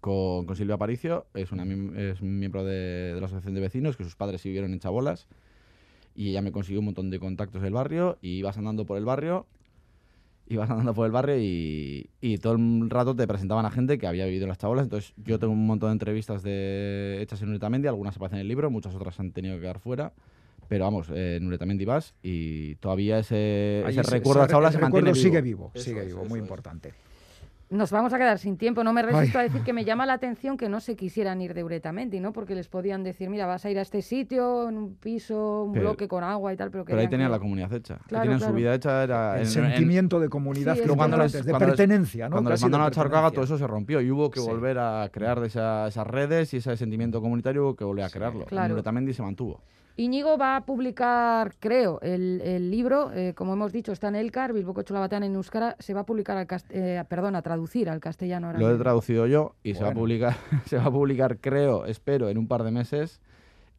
con, 0.00 0.54
Silvia 0.54 0.76
Aparicio, 0.76 1.26
es, 1.34 1.50
una, 1.50 1.64
es 2.00 2.22
miembro 2.22 2.64
de, 2.64 3.14
de 3.14 3.20
la 3.20 3.26
Asociación 3.26 3.54
de 3.54 3.60
Vecinos, 3.60 3.96
que 3.96 4.04
sus 4.04 4.14
padres 4.14 4.44
vivieron 4.44 4.72
en 4.72 4.78
Chabolas 4.78 5.26
y 6.14 6.30
ella 6.30 6.40
me 6.40 6.52
consiguió 6.52 6.78
un 6.78 6.86
montón 6.86 7.10
de 7.10 7.18
contactos 7.18 7.62
del 7.62 7.74
barrio 7.74 8.16
y 8.22 8.38
ibas 8.38 8.56
andando 8.56 8.86
por 8.86 8.96
el 8.96 9.04
barrio 9.04 9.46
ibas 10.48 10.70
andando 10.70 10.94
por 10.94 11.06
el 11.06 11.12
barrio 11.12 11.36
y, 11.38 12.38
todo 12.40 12.54
el 12.54 12.90
rato 12.90 13.14
te 13.16 13.26
presentaban 13.26 13.64
a 13.66 13.70
gente 13.70 13.98
que 13.98 14.06
había 14.06 14.26
vivido 14.26 14.44
en 14.44 14.48
las 14.48 14.58
chabolas. 14.58 14.84
Entonces, 14.84 15.14
yo 15.16 15.38
tengo 15.38 15.52
un 15.52 15.66
montón 15.66 15.90
de 15.90 15.92
entrevistas 15.92 16.42
de, 16.42 17.18
hechas 17.20 17.42
en 17.42 17.50
Uretamendi, 17.50 17.88
algunas 17.88 18.16
aparecen 18.16 18.38
en 18.38 18.42
el 18.42 18.48
libro, 18.48 18.70
muchas 18.70 18.94
otras 18.94 19.18
han 19.20 19.32
tenido 19.32 19.54
que 19.56 19.62
quedar 19.62 19.80
fuera. 19.80 20.12
Pero 20.68 20.84
vamos, 20.84 21.08
en 21.10 21.46
Uretamendi 21.46 21.84
vas 21.84 22.14
y 22.22 22.74
todavía 22.76 23.20
ese, 23.20 23.84
ese 23.86 24.02
recuerdo 24.02 24.40
de 24.40 24.44
las 24.44 24.50
chabolas 24.50 24.74
se 24.74 24.80
mantiene 24.80 25.12
vivo. 25.12 25.22
sigue 25.22 25.40
vivo, 25.40 25.72
sigue 25.74 26.04
vivo, 26.04 26.24
muy 26.24 26.40
importante. 26.40 26.92
Nos 27.68 27.90
vamos 27.90 28.12
a 28.12 28.18
quedar 28.18 28.38
sin 28.38 28.56
tiempo. 28.56 28.84
No 28.84 28.92
me 28.92 29.02
resisto 29.02 29.38
a 29.38 29.42
decir 29.42 29.62
que 29.62 29.72
me 29.72 29.84
llama 29.84 30.06
la 30.06 30.12
atención 30.12 30.56
que 30.56 30.68
no 30.68 30.80
se 30.80 30.94
quisieran 30.94 31.40
ir 31.40 31.52
de 31.52 31.64
Uretamendi, 31.64 32.20
¿no? 32.20 32.32
Porque 32.32 32.54
les 32.54 32.68
podían 32.68 33.02
decir, 33.02 33.28
mira, 33.28 33.46
vas 33.46 33.64
a 33.64 33.70
ir 33.70 33.78
a 33.78 33.82
este 33.82 34.02
sitio, 34.02 34.68
en 34.68 34.76
un 34.76 34.94
piso, 34.94 35.64
un 35.64 35.72
bloque 35.72 36.06
con 36.06 36.22
agua 36.22 36.52
y 36.52 36.56
tal. 36.56 36.70
Pero, 36.70 36.84
pero 36.84 37.00
ahí 37.00 37.08
tenían 37.08 37.30
la 37.30 37.40
comunidad 37.40 37.72
hecha. 37.72 37.98
Claro, 38.06 38.38
su 38.38 38.52
vida 38.52 38.74
hecha. 38.74 39.02
Era 39.02 39.40
el 39.40 39.46
sentimiento 39.46 40.20
de 40.20 40.28
comunidad 40.28 40.76
que 40.76 40.88
cuando 40.88 41.16
les, 41.16 41.44
de 41.44 41.54
pertenencia, 41.54 42.28
¿no? 42.28 42.36
Cuando 42.36 42.50
les 42.50 42.62
mandaron 42.62 42.86
a 42.86 42.90
Charcaga 42.90 43.30
todo 43.30 43.44
eso 43.44 43.58
se 43.58 43.66
rompió 43.66 44.00
y 44.00 44.10
hubo 44.10 44.30
que 44.30 44.40
volver 44.40 44.78
a 44.78 45.08
crear 45.12 45.42
esas 45.44 45.96
redes 46.06 46.54
y 46.54 46.58
ese 46.58 46.76
sentimiento 46.76 47.20
comunitario 47.20 47.64
hubo 47.64 47.76
que 47.76 47.84
volver 47.84 48.04
a 48.04 48.10
crearlo. 48.10 48.46
En 48.50 48.72
Uretamendi 48.72 49.12
se 49.12 49.22
mantuvo. 49.22 49.60
Íñigo 49.98 50.36
va 50.36 50.56
a 50.56 50.66
publicar, 50.66 51.54
creo, 51.58 52.00
el, 52.02 52.70
libro, 52.70 53.10
eh, 53.14 53.32
como 53.34 53.54
hemos 53.54 53.72
dicho, 53.72 53.92
está 53.92 54.08
en 54.08 54.16
Elcar, 54.16 54.52
Bilbo 54.52 54.74
la 54.90 55.00
Batán 55.00 55.22
en 55.22 55.34
Euskara, 55.34 55.74
se 55.78 55.94
va 55.94 56.00
a 56.00 56.06
publicar 56.06 56.36
al 56.36 56.46
eh, 56.68 57.02
perdón, 57.08 57.34
a 57.34 57.40
traducir 57.56 57.88
al 57.88 58.00
castellano. 58.00 58.52
Lo 58.52 58.74
he 58.74 58.78
traducido 58.78 59.26
yo 59.26 59.54
y 59.62 59.74
se 59.74 59.82
va 59.82 59.90
a 59.90 59.94
publicar, 59.94 60.36
se 60.66 60.76
va 60.76 60.84
a 60.84 60.90
publicar, 60.90 61.38
creo, 61.38 61.86
espero, 61.86 62.28
en 62.28 62.36
un 62.36 62.46
par 62.46 62.62
de 62.64 62.70
meses 62.70 63.20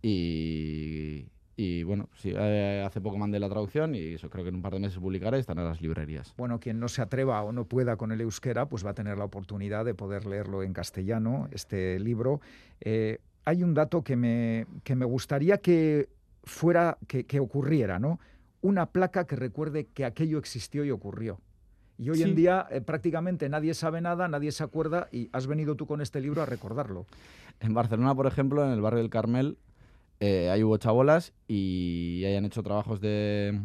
y, 0.01 1.27
y 1.55 1.83
bueno, 1.83 2.09
sí, 2.15 2.33
eh, 2.35 2.83
hace 2.85 2.99
poco 2.99 3.17
mandé 3.17 3.39
la 3.39 3.49
traducción 3.49 3.93
y 3.93 4.15
eso 4.15 4.29
creo 4.29 4.43
que 4.43 4.49
en 4.49 4.55
un 4.55 4.61
par 4.61 4.73
de 4.73 4.79
meses 4.79 4.97
publicaré, 4.97 5.37
están 5.37 5.59
en 5.59 5.65
las 5.65 5.81
librerías. 5.81 6.33
Bueno, 6.37 6.59
quien 6.59 6.79
no 6.79 6.87
se 6.87 7.03
atreva 7.03 7.43
o 7.43 7.51
no 7.51 7.65
pueda 7.65 7.97
con 7.97 8.11
el 8.11 8.21
euskera, 8.21 8.67
pues 8.67 8.85
va 8.85 8.91
a 8.91 8.95
tener 8.95 9.17
la 9.17 9.25
oportunidad 9.25 9.85
de 9.85 9.93
poder 9.93 10.25
leerlo 10.25 10.63
en 10.63 10.73
castellano, 10.73 11.47
este 11.51 11.99
libro 11.99 12.41
hay 13.47 13.63
un 13.63 13.73
dato 13.73 14.03
que 14.03 14.17
me, 14.17 14.67
que 14.83 14.95
me 14.95 15.05
gustaría 15.05 15.59
que 15.59 16.09
fuera, 16.43 16.97
que, 17.07 17.25
que 17.25 17.39
ocurriera, 17.39 17.97
¿no? 17.97 18.19
Una 18.59 18.87
placa 18.87 19.25
que 19.25 19.37
recuerde 19.37 19.85
que 19.85 20.03
aquello 20.03 20.37
existió 20.37 20.83
y 20.83 20.91
ocurrió. 20.91 21.39
Y 21.97 22.09
hoy 22.09 22.21
en 22.21 22.35
día 22.35 22.67
eh, 22.69 22.81
prácticamente 22.81 23.49
nadie 23.49 23.73
sabe 23.73 24.01
nada, 24.01 24.27
nadie 24.27 24.51
se 24.51 24.63
acuerda 24.63 25.07
y 25.11 25.29
has 25.33 25.47
venido 25.47 25.75
tú 25.75 25.87
con 25.87 26.01
este 26.01 26.21
libro 26.21 26.41
a 26.41 26.45
recordarlo. 26.45 27.05
En 27.59 27.73
Barcelona, 27.73 28.13
por 28.13 28.27
ejemplo, 28.27 28.63
en 28.63 28.71
el 28.71 28.81
barrio 28.81 28.99
del 28.99 29.09
Carmel, 29.09 29.57
eh, 30.19 30.49
hay 30.51 30.63
hubo 30.63 30.77
chabolas 30.77 31.33
y 31.47 32.23
hayan 32.25 32.45
hecho 32.45 32.61
trabajos 32.63 33.01
de... 33.01 33.61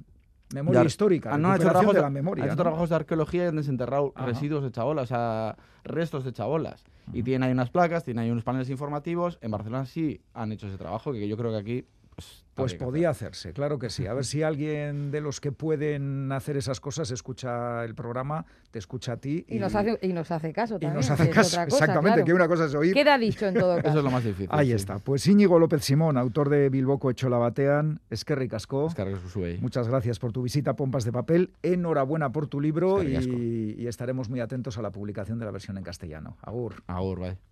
Memoria 0.55 0.81
de 0.81 0.87
histórica, 0.87 1.31
Ah, 1.33 1.39
no, 1.39 1.49
han 1.49 1.57
hecho 1.57 1.71
trabajos 1.71 1.95
de 1.95 1.99
de, 1.99 2.03
la 2.03 2.11
memoria. 2.11 2.45
han 2.45 2.51
hecho 2.51 2.57
¿no? 2.57 2.63
trabajos 2.63 2.91
de 2.91 2.97
arqueología 2.97 3.45
y 3.45 3.47
han 3.49 3.57
desenterrado 3.57 4.13
Ajá. 4.15 4.27
residuos 4.27 4.63
de 4.63 4.71
chabolas, 4.71 5.05
o 5.05 5.07
sea, 5.07 5.57
restos 5.85 6.25
de 6.25 6.33
chabolas. 6.33 6.85
Y 7.13 7.23
tienen 7.23 7.43
ahí 7.45 7.53
unas 7.53 7.71
placas, 7.71 8.05
tienen 8.05 8.25
ahí 8.25 8.31
unos 8.31 8.45
paneles 8.45 8.69
informativos. 8.71 9.39
En 9.41 9.51
Barcelona 9.51 9.87
sí 9.87 10.21
han 10.35 10.53
hecho 10.53 10.69
ese 10.69 10.77
trabajo, 10.79 11.13
que 11.13 11.27
yo 11.29 11.37
creo 11.37 11.51
que 11.53 11.57
aquí... 11.57 11.87
Pues, 12.15 12.45
Pues 12.55 12.75
podía 12.75 13.09
hacerse, 13.09 13.55
claro 13.55 13.79
que 13.79 13.89
sí. 13.89 14.07
A 14.07 14.13
ver 14.13 14.25
si 14.27 14.43
alguien 14.43 15.11
de 15.11 15.23
los 15.23 15.41
que 15.41 15.53
pueden 15.53 16.31
hacer 16.33 16.57
esas 16.59 16.81
cosas 16.81 17.11
escucha 17.11 17.83
el 17.85 17.95
programa, 17.95 18.45
te 18.71 18.79
escucha 18.79 19.13
a 19.13 19.17
ti 19.17 19.47
Y, 19.49 19.59
nos 19.59 19.75
hace, 19.75 19.99
y 20.03 20.13
nos 20.13 20.31
hace 20.31 20.53
caso 20.53 20.77
y 20.77 20.81
también. 20.81 20.95
nos 20.97 21.07
que 21.07 21.13
hace 21.15 21.31
caso. 21.31 21.51
cosa, 21.51 21.65
Exactamente, 21.65 22.17
claro. 22.17 22.25
que 22.27 22.35
una 22.35 22.49
cosa 22.49 22.67
es 22.67 22.75
oír. 22.75 22.93
Queda 22.93 23.17
dicho 23.17 23.47
en 23.47 23.55
todo 23.55 23.73
hacer. 23.73 23.79
Eso 23.87 23.89
caso. 23.89 23.99
es 24.01 24.05
lo 24.05 24.11
más 24.11 24.25
difícil. 24.25 24.49
Ahí 24.51 24.67
sí. 24.69 24.73
está. 24.75 24.99
Pues 24.99 25.27
Íñigo 25.27 25.59
López 25.59 25.83
Simón, 25.83 26.19
autor 26.19 26.51
de 26.51 26.69
Bilboco 26.69 27.11
Echola 27.11 27.39
Batean, 27.39 28.01
es 28.11 28.25
que 28.27 28.35
ricasco. 28.35 28.93
Muchas 29.61 29.89
gracias 29.89 30.19
por 30.19 30.33
tu 30.33 30.43
visita 30.43 30.73
a 30.73 30.77
Pompas 30.77 31.05
de 31.05 31.13
Papel. 31.13 31.53
Enhorabuena 31.63 32.33
por 32.33 32.47
tu 32.49 32.61
libro 32.61 33.03
y, 33.03 33.75
y 33.79 33.87
estaremos 33.87 34.29
muy 34.29 34.41
atentos 34.41 34.77
a 34.77 34.83
la 34.83 34.91
publicación 34.91 35.39
de 35.39 35.47
la 35.47 35.51
versión 35.51 35.79
en 35.79 35.85
castellano. 35.85 36.37
Agur. 36.43 36.83
Agur, 36.87 37.21
bye. 37.21 37.52